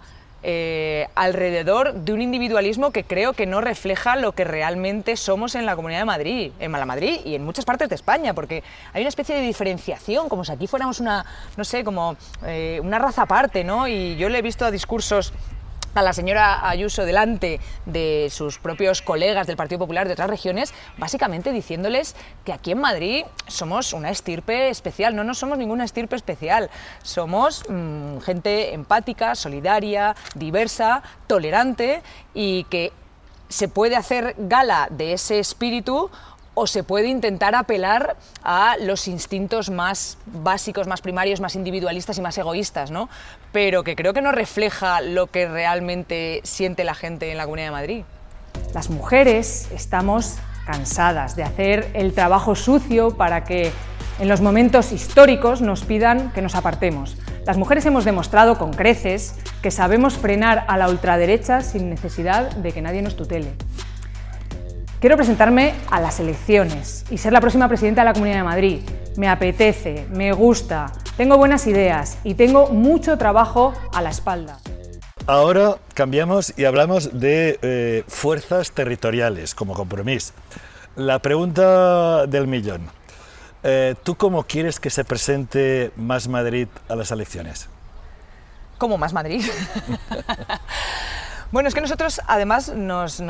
eh, 0.46 1.08
alrededor 1.14 1.94
de 1.94 2.12
un 2.12 2.20
individualismo 2.20 2.90
que 2.90 3.02
creo 3.02 3.32
que 3.32 3.46
no 3.46 3.62
refleja 3.62 4.14
lo 4.14 4.32
que 4.32 4.44
realmente 4.44 5.16
somos 5.16 5.54
en 5.54 5.64
la 5.64 5.74
Comunidad 5.74 6.00
de 6.00 6.04
Madrid, 6.04 6.52
en 6.60 6.70
Malamadrid 6.70 7.20
y 7.24 7.34
en 7.34 7.44
muchas 7.44 7.64
partes 7.64 7.88
de 7.88 7.94
España, 7.94 8.34
porque 8.34 8.62
hay 8.92 9.00
una 9.00 9.08
especie 9.08 9.34
de 9.34 9.40
diferenciación, 9.40 10.28
como 10.28 10.44
si 10.44 10.52
aquí 10.52 10.66
fuéramos 10.66 11.00
una, 11.00 11.24
no 11.56 11.64
sé, 11.64 11.82
como 11.82 12.16
eh, 12.44 12.78
una 12.82 12.98
raza 12.98 13.22
aparte, 13.22 13.64
¿no? 13.64 13.88
Y 13.88 14.16
yo 14.16 14.28
le 14.28 14.38
he 14.38 14.42
visto 14.42 14.66
a 14.66 14.70
discursos 14.70 15.32
a 15.94 16.02
la 16.02 16.12
señora 16.12 16.68
Ayuso 16.68 17.04
delante 17.04 17.60
de 17.86 18.28
sus 18.30 18.58
propios 18.58 19.02
colegas 19.02 19.46
del 19.46 19.56
Partido 19.56 19.78
Popular 19.78 20.06
de 20.06 20.14
otras 20.14 20.28
regiones, 20.28 20.74
básicamente 20.98 21.52
diciéndoles 21.52 22.16
que 22.44 22.52
aquí 22.52 22.72
en 22.72 22.80
Madrid 22.80 23.24
somos 23.46 23.92
una 23.92 24.10
estirpe 24.10 24.68
especial. 24.68 25.14
No, 25.14 25.24
no 25.24 25.34
somos 25.34 25.58
ninguna 25.58 25.84
estirpe 25.84 26.16
especial. 26.16 26.70
Somos 27.02 27.62
mm, 27.68 28.18
gente 28.20 28.74
empática, 28.74 29.34
solidaria, 29.34 30.16
diversa, 30.34 31.02
tolerante 31.26 32.02
y 32.34 32.64
que 32.64 32.92
se 33.48 33.68
puede 33.68 33.94
hacer 33.94 34.34
gala 34.38 34.88
de 34.90 35.12
ese 35.12 35.38
espíritu 35.38 36.10
o 36.54 36.66
se 36.66 36.82
puede 36.82 37.08
intentar 37.08 37.54
apelar 37.54 38.16
a 38.42 38.76
los 38.80 39.08
instintos 39.08 39.70
más 39.70 40.18
básicos, 40.26 40.86
más 40.86 41.00
primarios, 41.00 41.40
más 41.40 41.56
individualistas 41.56 42.18
y 42.18 42.22
más 42.22 42.38
egoístas, 42.38 42.90
¿no? 42.90 43.08
Pero 43.52 43.84
que 43.84 43.96
creo 43.96 44.12
que 44.12 44.22
no 44.22 44.32
refleja 44.32 45.00
lo 45.00 45.26
que 45.26 45.48
realmente 45.48 46.40
siente 46.44 46.84
la 46.84 46.94
gente 46.94 47.30
en 47.30 47.38
la 47.38 47.44
Comunidad 47.44 47.66
de 47.66 47.72
Madrid. 47.72 48.04
Las 48.72 48.90
mujeres 48.90 49.68
estamos 49.72 50.36
cansadas 50.66 51.36
de 51.36 51.42
hacer 51.42 51.90
el 51.94 52.14
trabajo 52.14 52.54
sucio 52.54 53.16
para 53.16 53.44
que 53.44 53.72
en 54.18 54.28
los 54.28 54.40
momentos 54.40 54.92
históricos 54.92 55.60
nos 55.60 55.82
pidan 55.84 56.30
que 56.32 56.40
nos 56.40 56.54
apartemos. 56.54 57.16
Las 57.46 57.58
mujeres 57.58 57.84
hemos 57.84 58.04
demostrado 58.04 58.58
con 58.58 58.72
creces 58.72 59.34
que 59.60 59.70
sabemos 59.70 60.16
frenar 60.16 60.64
a 60.68 60.78
la 60.78 60.88
ultraderecha 60.88 61.60
sin 61.62 61.90
necesidad 61.90 62.50
de 62.52 62.72
que 62.72 62.80
nadie 62.80 63.02
nos 63.02 63.16
tutele. 63.16 63.52
Quiero 65.04 65.18
presentarme 65.18 65.74
a 65.90 66.00
las 66.00 66.18
elecciones 66.18 67.04
y 67.10 67.18
ser 67.18 67.34
la 67.34 67.42
próxima 67.42 67.68
presidenta 67.68 68.00
de 68.00 68.06
la 68.06 68.14
Comunidad 68.14 68.38
de 68.38 68.44
Madrid. 68.44 68.80
Me 69.18 69.28
apetece, 69.28 70.06
me 70.08 70.32
gusta, 70.32 70.90
tengo 71.18 71.36
buenas 71.36 71.66
ideas 71.66 72.16
y 72.24 72.32
tengo 72.32 72.68
mucho 72.70 73.18
trabajo 73.18 73.74
a 73.92 74.00
la 74.00 74.08
espalda. 74.08 74.60
Ahora 75.26 75.76
cambiamos 75.92 76.54
y 76.56 76.64
hablamos 76.64 77.20
de 77.20 77.58
eh, 77.60 78.04
fuerzas 78.08 78.72
territoriales 78.72 79.54
como 79.54 79.74
compromiso. 79.74 80.32
La 80.96 81.18
pregunta 81.18 82.26
del 82.26 82.46
millón. 82.46 82.88
Eh, 83.62 83.96
¿Tú 84.04 84.14
cómo 84.14 84.44
quieres 84.44 84.80
que 84.80 84.88
se 84.88 85.04
presente 85.04 85.92
Más 85.96 86.28
Madrid 86.28 86.68
a 86.88 86.96
las 86.96 87.10
elecciones? 87.10 87.68
¿Cómo 88.78 88.96
Más 88.96 89.12
Madrid? 89.12 89.44
Bueno, 91.52 91.68
es 91.68 91.74
que 91.74 91.80
nosotros 91.80 92.20
además 92.26 92.70
nos, 92.74 93.20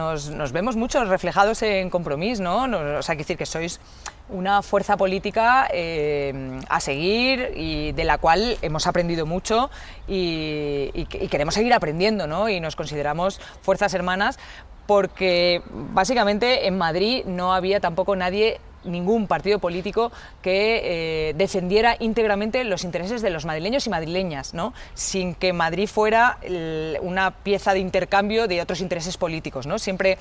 vemos 0.53 0.77
mucho 0.77 1.05
reflejados 1.05 1.62
en 1.62 1.90
compromiso, 1.90 2.42
¿no? 2.42 2.64
o 2.98 3.03
sea, 3.03 3.14
decir 3.14 3.37
que 3.37 3.46
sois 3.46 3.81
una 4.29 4.62
fuerza 4.62 4.96
política 4.96 5.68
eh, 5.70 6.61
a 6.68 6.81
seguir 6.81 7.53
y 7.55 7.92
de 7.92 8.05
la 8.05 8.18
cual 8.18 8.57
hemos 8.62 8.87
aprendido 8.87 9.27
mucho 9.27 9.70
y, 10.09 10.90
y, 10.94 11.05
queremos 11.29 11.55
seguir 11.55 11.74
aprendiendo, 11.74 12.27
¿no? 12.27 12.48
Y 12.48 12.59
nos 12.61 12.74
consideramos 12.74 13.38
fuerzas 13.61 13.92
hermanas 13.92 14.38
porque 14.87 15.62
básicamente 15.92 16.66
en 16.66 16.79
Madrid 16.79 17.24
no 17.27 17.53
había 17.53 17.81
tampoco 17.81 18.16
nadie 18.16 18.61
ningún 18.85 19.27
partido 19.27 19.59
político 19.59 20.12
que 20.42 21.31
eh, 21.31 21.35
defendiera 21.35 21.97
íntegramente 21.99 22.64
los 22.64 22.85
intereses 22.85 23.23
de 23.23 23.31
los 23.31 23.44
madrileños 23.44 23.87
y 23.87 23.90
madrileñas, 23.90 24.55
¿no? 24.55 24.73
sin 24.94 25.35
que 25.35 25.53
Madrid 25.53 25.88
fuera 25.88 26.38
una 27.03 27.31
pieza 27.31 27.73
de 27.73 27.81
intercambio 27.81 28.47
de 28.49 28.61
otros 28.61 28.81
intereses 28.81 29.16
políticos. 29.16 29.66
¿no? 29.66 29.79
Siempre 29.79 30.18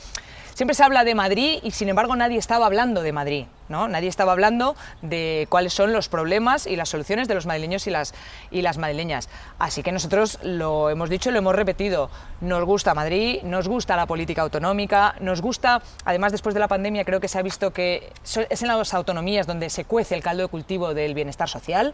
Siempre 0.54 0.76
se 0.76 0.84
habla 0.84 1.04
de 1.04 1.16
Madrid 1.16 1.60
y 1.64 1.72
sin 1.72 1.90
embargo 1.90 2.16
nadie 2.16 2.38
estaba 2.38 2.68
hablando 2.68 3.02
de 3.02 3.12
Madrid, 3.12 3.46
Nadie 3.74 4.08
estaba 4.08 4.32
hablando 4.32 4.76
de 5.02 5.48
cuáles 5.50 5.74
son 5.74 5.94
los 5.94 6.10
problemas 6.10 6.68
y 6.68 6.76
las 6.76 6.90
soluciones 6.90 7.28
de 7.28 7.36
los 7.36 7.46
madrileños 7.46 7.88
y 7.88 7.90
las, 7.90 8.14
y 8.52 8.62
las 8.62 8.78
madrileñas. 8.78 9.30
Así 9.60 9.84
que 9.84 9.92
nosotros 9.92 10.40
lo 10.44 10.90
hemos 10.90 11.10
dicho 11.10 11.30
y 11.30 11.34
lo 11.34 11.40
hemos 11.40 11.56
repetido. 11.56 12.10
Nos 12.42 12.64
gusta 12.64 12.94
Madrid, 12.94 13.42
nos 13.44 13.68
gusta 13.68 13.96
la 13.96 14.06
política 14.06 14.44
autonómica, 14.44 15.16
nos 15.20 15.42
gusta, 15.42 15.82
además 16.06 16.32
después 16.32 16.54
de 16.54 16.60
la 16.60 16.68
pandemia 16.68 17.04
creo 17.04 17.20
que 17.20 17.28
se 17.28 17.40
ha 17.40 17.42
visto 17.42 17.74
que 17.74 18.14
es 18.50 18.62
en 18.62 18.68
las 18.68 18.94
autonomías 18.94 19.48
donde 19.48 19.70
se 19.70 19.86
cuece 19.86 20.16
el 20.16 20.24
caldo 20.24 20.44
de 20.44 20.50
cultivo 20.50 20.94
del 20.94 21.14
bienestar 21.14 21.50
social 21.50 21.94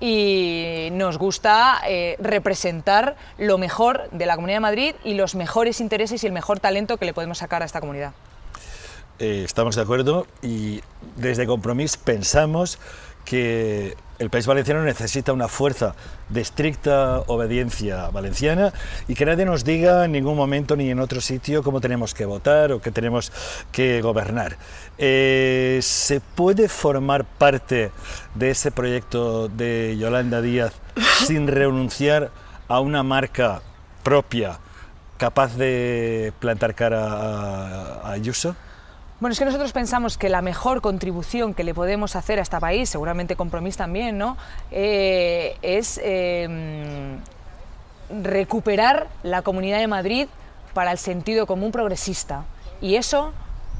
y 0.00 0.88
nos 0.92 1.18
gusta 1.18 1.80
eh, 1.86 2.16
representar 2.20 3.16
lo 3.38 3.58
mejor 3.58 4.08
de 4.10 4.26
la 4.26 4.34
Comunidad 4.34 4.56
de 4.56 4.60
Madrid 4.60 4.94
y 5.04 5.14
los 5.14 5.34
mejores 5.34 5.80
intereses 5.80 6.22
y 6.22 6.26
el 6.26 6.32
mejor 6.32 6.60
talento 6.60 6.96
que 6.98 7.06
le 7.06 7.14
podemos 7.14 7.38
sacar 7.38 7.62
a 7.62 7.64
esta 7.64 7.80
comunidad. 7.80 8.12
Eh, 9.18 9.42
estamos 9.46 9.76
de 9.76 9.82
acuerdo 9.82 10.26
y 10.42 10.82
desde 11.16 11.46
Compromís 11.46 11.96
pensamos 11.96 12.78
que 13.24 13.96
el 14.18 14.28
país 14.28 14.46
valenciano 14.46 14.82
necesita 14.82 15.32
una 15.32 15.48
fuerza 15.48 15.94
de 16.28 16.42
estricta 16.42 17.20
obediencia 17.26 18.10
valenciana 18.10 18.74
y 19.08 19.14
que 19.14 19.24
nadie 19.24 19.46
nos 19.46 19.64
diga 19.64 20.04
en 20.04 20.12
ningún 20.12 20.36
momento 20.36 20.76
ni 20.76 20.90
en 20.90 21.00
otro 21.00 21.22
sitio 21.22 21.62
cómo 21.62 21.80
tenemos 21.80 22.12
que 22.12 22.26
votar 22.26 22.72
o 22.72 22.80
qué 22.80 22.90
tenemos 22.90 23.32
que 23.72 24.02
gobernar. 24.02 24.58
Eh, 24.98 25.80
¿Se 25.82 26.20
puede 26.20 26.68
formar 26.68 27.24
parte 27.24 27.92
de 28.34 28.50
ese 28.50 28.70
proyecto 28.70 29.48
de 29.48 29.96
Yolanda 29.98 30.42
Díaz 30.42 30.74
sin 31.26 31.46
renunciar 31.46 32.30
a 32.68 32.80
una 32.80 33.02
marca 33.02 33.62
propia, 34.02 34.58
capaz 35.16 35.56
de 35.56 36.34
plantar 36.38 36.74
cara 36.74 37.12
a, 37.12 38.08
a 38.08 38.12
Ayuso? 38.12 38.54
Bueno, 39.18 39.32
es 39.32 39.38
que 39.38 39.46
nosotros 39.46 39.72
pensamos 39.72 40.18
que 40.18 40.28
la 40.28 40.42
mejor 40.42 40.82
contribución 40.82 41.54
que 41.54 41.64
le 41.64 41.72
podemos 41.72 42.16
hacer 42.16 42.38
a 42.38 42.42
este 42.42 42.58
país, 42.60 42.90
seguramente 42.90 43.34
Compromís 43.34 43.74
también, 43.78 44.18
¿no? 44.18 44.36
Eh, 44.70 45.56
es 45.62 45.98
eh, 46.04 47.16
recuperar 48.10 49.06
la 49.22 49.40
Comunidad 49.40 49.78
de 49.78 49.86
Madrid 49.86 50.28
para 50.74 50.92
el 50.92 50.98
sentido 50.98 51.46
común 51.46 51.72
progresista. 51.72 52.44
Y 52.82 52.96
eso 52.96 53.32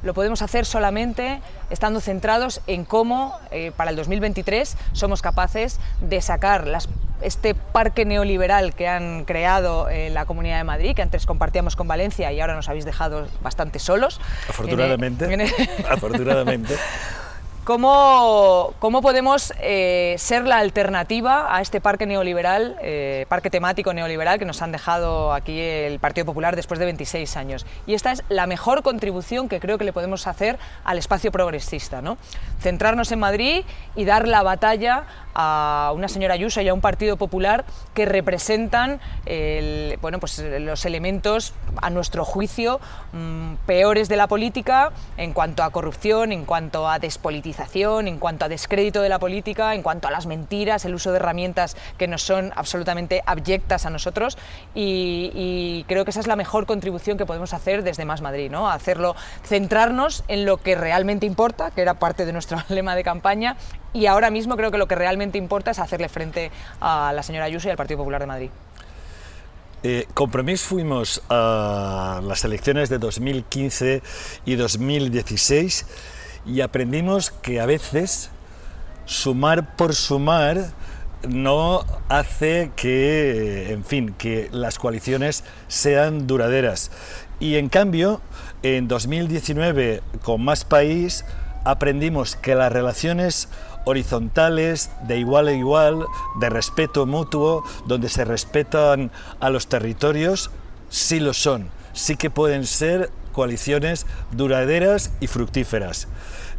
lo 0.03 0.15
podemos 0.15 0.43
hacer 0.43 0.67
solamente 0.67 1.41
estando 1.71 2.01
centrados 2.01 2.61
en 2.67 2.85
cómo 2.85 3.39
eh, 3.51 3.73
para 3.77 3.91
el 3.91 3.97
2023 3.97 4.77
somos 4.93 5.23
capaces 5.23 5.81
de 6.01 6.21
sacar 6.23 6.67
las, 6.67 6.89
este 7.23 7.55
parque 7.55 8.05
neoliberal 8.05 8.75
que 8.75 8.89
han 8.89 9.25
creado 9.25 9.89
en 9.89 10.15
la 10.15 10.27
Comunidad 10.27 10.59
de 10.59 10.65
Madrid, 10.65 10.95
que 10.95 11.03
antes 11.03 11.27
compartíamos 11.27 11.77
con 11.77 11.89
Valencia 11.89 12.33
y 12.33 12.41
ahora 12.41 12.55
nos 12.55 12.69
habéis 12.69 12.85
dejado 12.85 13.27
bastante 13.43 13.79
solos. 13.79 14.21
Afortunadamente. 14.49 15.33
En 15.33 15.41
en. 15.41 15.51
Afortunadamente. 15.89 16.77
¿Cómo, 17.67 18.75
cómo 18.79 19.03
podemos 19.03 19.53
eh, 19.59 20.15
ser 20.19 20.45
la 20.45 20.59
alternativa 20.59 21.53
a 21.53 21.61
este 21.61 21.81
parque 21.81 22.07
neoliberal, 22.07 22.77
eh, 22.81 23.27
parque 23.29 23.51
temático 23.51 23.93
neoliberal 23.93 24.39
que 24.39 24.45
nos 24.45 24.63
han 24.63 24.71
dejado 24.71 25.33
aquí 25.33 25.59
el 25.59 25.99
Partido 25.99 26.27
Popular 26.27 26.55
después 26.55 26.79
de 26.79 26.85
26 26.85 27.37
años? 27.37 27.67
Y 27.89 27.95
esta 27.95 28.13
es 28.13 28.23
la 28.29 28.47
mejor 28.47 28.85
contribución 28.85 29.49
que 29.49 29.59
creo 29.59 29.79
que 29.79 29.85
le 29.85 29.93
podemos 29.93 30.29
hacer 30.29 30.61
al 30.85 30.97
espacio 30.99 31.33
progresista, 31.33 32.01
¿no? 32.01 32.19
Centrarnos 32.61 33.11
en 33.11 33.19
Madrid 33.19 33.65
y 33.97 34.05
dar 34.05 34.29
la 34.29 34.45
batalla 34.45 35.03
a 35.39 35.93
una 35.95 36.09
señora 36.09 36.35
Ayuso 36.35 36.63
y 36.63 36.69
a 36.69 36.75
un 36.75 36.81
Partido 36.81 37.19
Popular 37.19 37.65
que 37.95 38.07
representan 38.07 39.01
bueno, 40.01 40.19
pues 40.19 40.39
los 40.39 40.85
elementos, 40.85 41.53
a 41.83 41.91
nuestro 41.91 42.25
juicio, 42.25 42.81
mmm, 43.13 43.55
peores 43.67 44.09
de 44.09 44.17
la 44.17 44.27
política 44.27 44.93
en 45.17 45.33
cuanto 45.33 45.63
a 45.63 45.71
corrupción, 45.71 46.33
en 46.33 46.45
cuanto 46.45 46.89
a 46.89 46.99
despolitización 46.99 48.09
en 48.09 48.19
cuanto 48.19 48.45
a 48.45 48.49
descrédito 48.49 49.03
de 49.03 49.09
la 49.09 49.19
política, 49.19 49.75
en 49.75 49.83
cuanto 49.83 50.09
a 50.09 50.11
las 50.11 50.27
mentiras, 50.27 50.85
el 50.85 50.95
uso 50.95 51.11
de 51.11 51.17
herramientas 51.17 51.77
que 51.99 52.09
nos 52.09 52.23
son 52.23 52.53
absolutamente 52.57 53.23
abyectas 53.27 53.87
a 53.87 53.91
nosotros 53.91 54.39
y, 54.75 55.31
y 55.35 55.85
creo 55.89 56.05
que 56.05 56.11
esa 56.11 56.21
es 56.21 56.27
la 56.27 56.37
mejor 56.37 56.67
contribución 56.67 57.19
que 57.19 57.27
podemos 57.27 57.53
hacer 57.53 57.83
desde 57.83 58.05
Más 58.05 58.23
Madrid, 58.23 58.51
¿no? 58.51 58.71
hacerlo, 58.71 59.15
centrarnos 59.45 60.25
en 60.29 60.47
lo 60.47 60.57
que 60.59 60.75
realmente 60.75 61.27
importa, 61.27 61.71
que 61.71 61.83
era 61.83 61.95
parte 61.95 62.25
de 62.25 62.33
nuestro 62.33 62.59
lema 62.69 62.95
de 62.95 63.05
campaña 63.05 63.57
y 63.97 64.07
ahora 64.07 64.31
mismo 64.31 64.57
creo 64.57 64.71
que 64.71 64.79
lo 64.79 64.87
que 64.87 64.95
realmente 64.95 65.39
importa 65.39 65.71
es 65.71 65.79
hacerle 65.79 66.09
frente 66.09 66.51
a 66.81 67.13
la 67.15 67.23
señora 67.23 67.47
Ayuso 67.47 67.69
y 67.69 67.71
al 67.71 67.77
Partido 67.77 67.99
Popular 67.99 68.21
de 68.21 68.27
Madrid. 68.27 68.51
Eh, 69.83 70.07
fuimos 70.59 71.23
a 71.31 72.21
las 72.25 72.45
elecciones 72.45 72.89
de 72.89 72.99
2015 72.99 74.03
y 74.45 74.55
2016 74.57 75.87
y 76.45 76.61
aprendimos 76.61 77.31
que 77.31 77.61
a 77.61 77.67
veces 77.67 78.31
sumar 79.07 79.77
por 79.77 79.95
sumar 79.95 80.73
no 81.27 81.85
hace 82.09 82.73
que, 82.77 83.73
en 83.73 83.85
fin, 83.85 84.15
que 84.17 84.49
las 84.53 84.79
coaliciones 84.79 85.45
sean 85.69 86.27
duraderas. 86.27 86.91
Y 87.41 87.57
en 87.57 87.69
cambio, 87.69 88.21
en 88.63 88.89
2019, 88.89 90.03
con 90.23 90.45
Más 90.45 90.65
País, 90.65 91.25
aprendimos 91.65 92.37
que 92.37 92.55
las 92.55 92.73
relaciones 92.73 93.49
horizontales, 93.87 94.91
de 95.07 95.19
igual 95.19 95.49
a 95.49 95.53
igual, 95.53 96.05
de 96.41 96.51
respeto 96.51 97.07
mutuo, 97.07 97.65
donde 97.87 98.09
se 98.09 98.25
respetan 98.25 99.11
a 99.41 99.49
los 99.49 99.69
territorios, 99.69 100.51
sí 100.91 101.21
lo 101.21 101.33
son, 101.33 101.71
sí 101.93 102.17
que 102.17 102.29
pueden 102.29 102.67
ser 102.67 103.11
coaliciones 103.33 104.07
duraderas 104.33 105.13
y 105.21 105.29
fructíferas. 105.29 106.09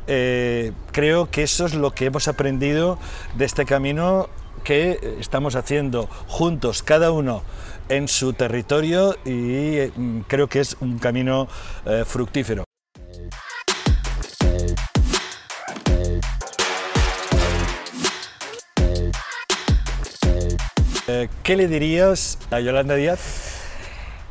Eh, 0.07 0.71
creo 0.91 1.29
que 1.29 1.43
eso 1.43 1.65
es 1.65 1.73
lo 1.73 1.91
que 1.91 2.05
hemos 2.05 2.29
aprendido 2.29 2.97
de 3.35 3.45
este 3.45 3.65
camino 3.65 4.29
que 4.63 5.17
estamos 5.19 5.55
haciendo 5.55 6.07
juntos, 6.27 6.81
cada 6.81 7.11
uno 7.11 7.43
en 7.89 8.07
su 8.07 8.33
territorio 8.33 9.15
y 9.25 9.77
eh, 9.77 9.91
creo 10.27 10.47
que 10.47 10.59
es 10.61 10.77
un 10.79 10.97
camino 10.97 11.47
eh, 11.85 12.03
fructífero. 12.05 12.66
Eh, 21.17 21.29
¿Qué 21.41 21.55
le 21.55 21.67
dirías 21.67 22.37
a 22.51 22.59
Yolanda 22.59 22.93
Díaz? 22.93 23.19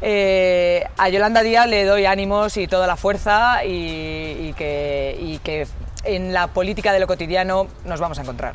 Eh, 0.02 0.84
a 0.96 1.08
Yolanda 1.08 1.42
Díaz 1.42 1.66
le 1.66 1.84
doy 1.84 2.06
ánimos 2.06 2.56
y 2.56 2.68
toda 2.68 2.86
la 2.86 2.96
fuerza 2.96 3.64
y, 3.64 4.48
y, 4.48 4.54
que, 4.56 5.18
y, 5.20 5.38
que, 5.38 5.66
en 6.04 6.32
la 6.32 6.46
política 6.48 6.92
de 6.92 7.00
lo 7.00 7.08
cotidiano 7.08 7.66
nos 7.84 7.98
vamos 7.98 8.18
a 8.18 8.22
encontrar. 8.22 8.54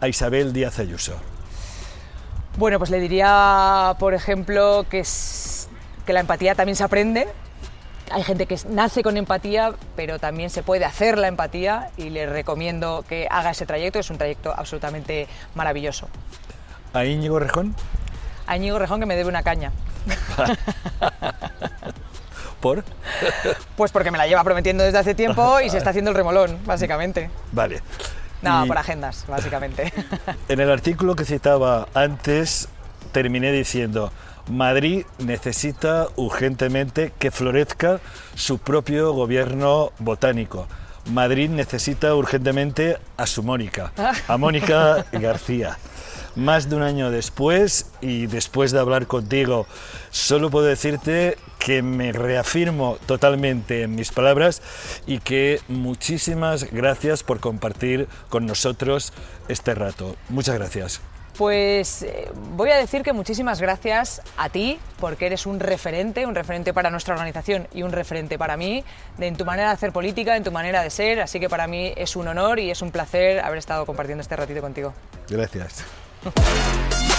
A 0.00 0.08
Isabel 0.08 0.52
Díaz 0.52 0.78
Ayuso. 0.78 1.16
Bueno, 2.58 2.78
pues 2.78 2.90
le 2.90 3.00
diría, 3.00 3.96
por 3.98 4.12
ejemplo, 4.12 4.84
que, 4.90 5.00
es, 5.00 5.68
que 6.04 6.12
la 6.12 6.20
empatía 6.20 6.54
también 6.54 6.76
se 6.76 6.84
aprende. 6.84 7.26
Hay 8.10 8.22
gente 8.22 8.44
que 8.44 8.58
nace 8.68 9.02
con 9.02 9.16
empatía, 9.16 9.72
pero 9.94 10.18
también 10.18 10.50
se 10.50 10.62
puede 10.62 10.84
hacer 10.84 11.16
la 11.16 11.28
empatía 11.28 11.90
y 11.96 12.10
le 12.10 12.26
recomiendo 12.26 13.02
que 13.08 13.26
haga 13.30 13.50
ese 13.50 13.64
trayecto, 13.64 13.98
es 13.98 14.10
un 14.10 14.18
trayecto 14.18 14.52
absolutamente 14.54 15.26
maravilloso. 15.54 16.08
¿A 16.96 17.04
Íñigo 17.04 17.38
Rejón? 17.38 17.74
A 18.46 18.56
Íñigo 18.56 18.78
Rejón 18.78 19.00
que 19.00 19.06
me 19.06 19.16
debe 19.16 19.28
una 19.28 19.42
caña. 19.42 19.70
¿Por? 22.60 22.84
Pues 23.76 23.92
porque 23.92 24.10
me 24.10 24.16
la 24.16 24.26
lleva 24.26 24.42
prometiendo 24.42 24.82
desde 24.82 24.98
hace 24.98 25.14
tiempo 25.14 25.60
y 25.64 25.68
se 25.68 25.76
está 25.76 25.90
haciendo 25.90 26.10
el 26.10 26.16
remolón, 26.16 26.58
básicamente. 26.64 27.28
Vale. 27.52 27.82
No, 28.40 28.64
y... 28.64 28.68
por 28.68 28.78
agendas, 28.78 29.26
básicamente. 29.28 29.92
En 30.48 30.60
el 30.60 30.70
artículo 30.70 31.16
que 31.16 31.26
citaba 31.26 31.86
antes, 31.92 32.68
terminé 33.12 33.52
diciendo, 33.52 34.10
Madrid 34.48 35.04
necesita 35.18 36.06
urgentemente 36.16 37.12
que 37.18 37.30
florezca 37.30 38.00
su 38.36 38.58
propio 38.58 39.12
gobierno 39.12 39.92
botánico. 39.98 40.66
Madrid 41.06 41.50
necesita 41.50 42.14
urgentemente 42.14 42.98
a 43.16 43.26
su 43.26 43.42
Mónica, 43.42 43.92
a 44.28 44.36
Mónica 44.36 45.06
García 45.12 45.78
más 46.36 46.68
de 46.68 46.76
un 46.76 46.82
año 46.82 47.10
después 47.10 47.86
y 48.00 48.26
después 48.26 48.70
de 48.70 48.78
hablar 48.78 49.06
contigo, 49.06 49.66
solo 50.10 50.50
puedo 50.50 50.66
decirte 50.66 51.38
que 51.58 51.82
me 51.82 52.12
reafirmo 52.12 52.98
totalmente 53.06 53.82
en 53.82 53.94
mis 53.94 54.12
palabras 54.12 54.62
y 55.06 55.18
que 55.18 55.60
muchísimas 55.68 56.70
gracias 56.70 57.22
por 57.22 57.40
compartir 57.40 58.06
con 58.28 58.46
nosotros 58.46 59.12
este 59.48 59.74
rato. 59.74 60.16
Muchas 60.28 60.56
gracias. 60.56 61.00
Pues 61.38 62.02
eh, 62.02 62.30
voy 62.54 62.70
a 62.70 62.76
decir 62.76 63.02
que 63.02 63.12
muchísimas 63.12 63.60
gracias 63.60 64.22
a 64.38 64.48
ti, 64.48 64.78
porque 64.98 65.26
eres 65.26 65.44
un 65.44 65.60
referente, 65.60 66.24
un 66.24 66.34
referente 66.34 66.72
para 66.72 66.90
nuestra 66.90 67.14
organización 67.14 67.68
y 67.74 67.82
un 67.82 67.92
referente 67.92 68.38
para 68.38 68.56
mí, 68.56 68.84
de, 69.18 69.26
en 69.26 69.36
tu 69.36 69.44
manera 69.44 69.68
de 69.68 69.74
hacer 69.74 69.92
política, 69.92 70.36
en 70.36 70.44
tu 70.44 70.52
manera 70.52 70.82
de 70.82 70.90
ser, 70.90 71.20
así 71.20 71.38
que 71.38 71.50
para 71.50 71.66
mí 71.66 71.92
es 71.96 72.16
un 72.16 72.28
honor 72.28 72.58
y 72.58 72.70
es 72.70 72.80
un 72.80 72.90
placer 72.90 73.40
haber 73.40 73.58
estado 73.58 73.84
compartiendo 73.84 74.22
este 74.22 74.36
ratito 74.36 74.60
contigo. 74.62 74.94
Gracias. 75.28 75.84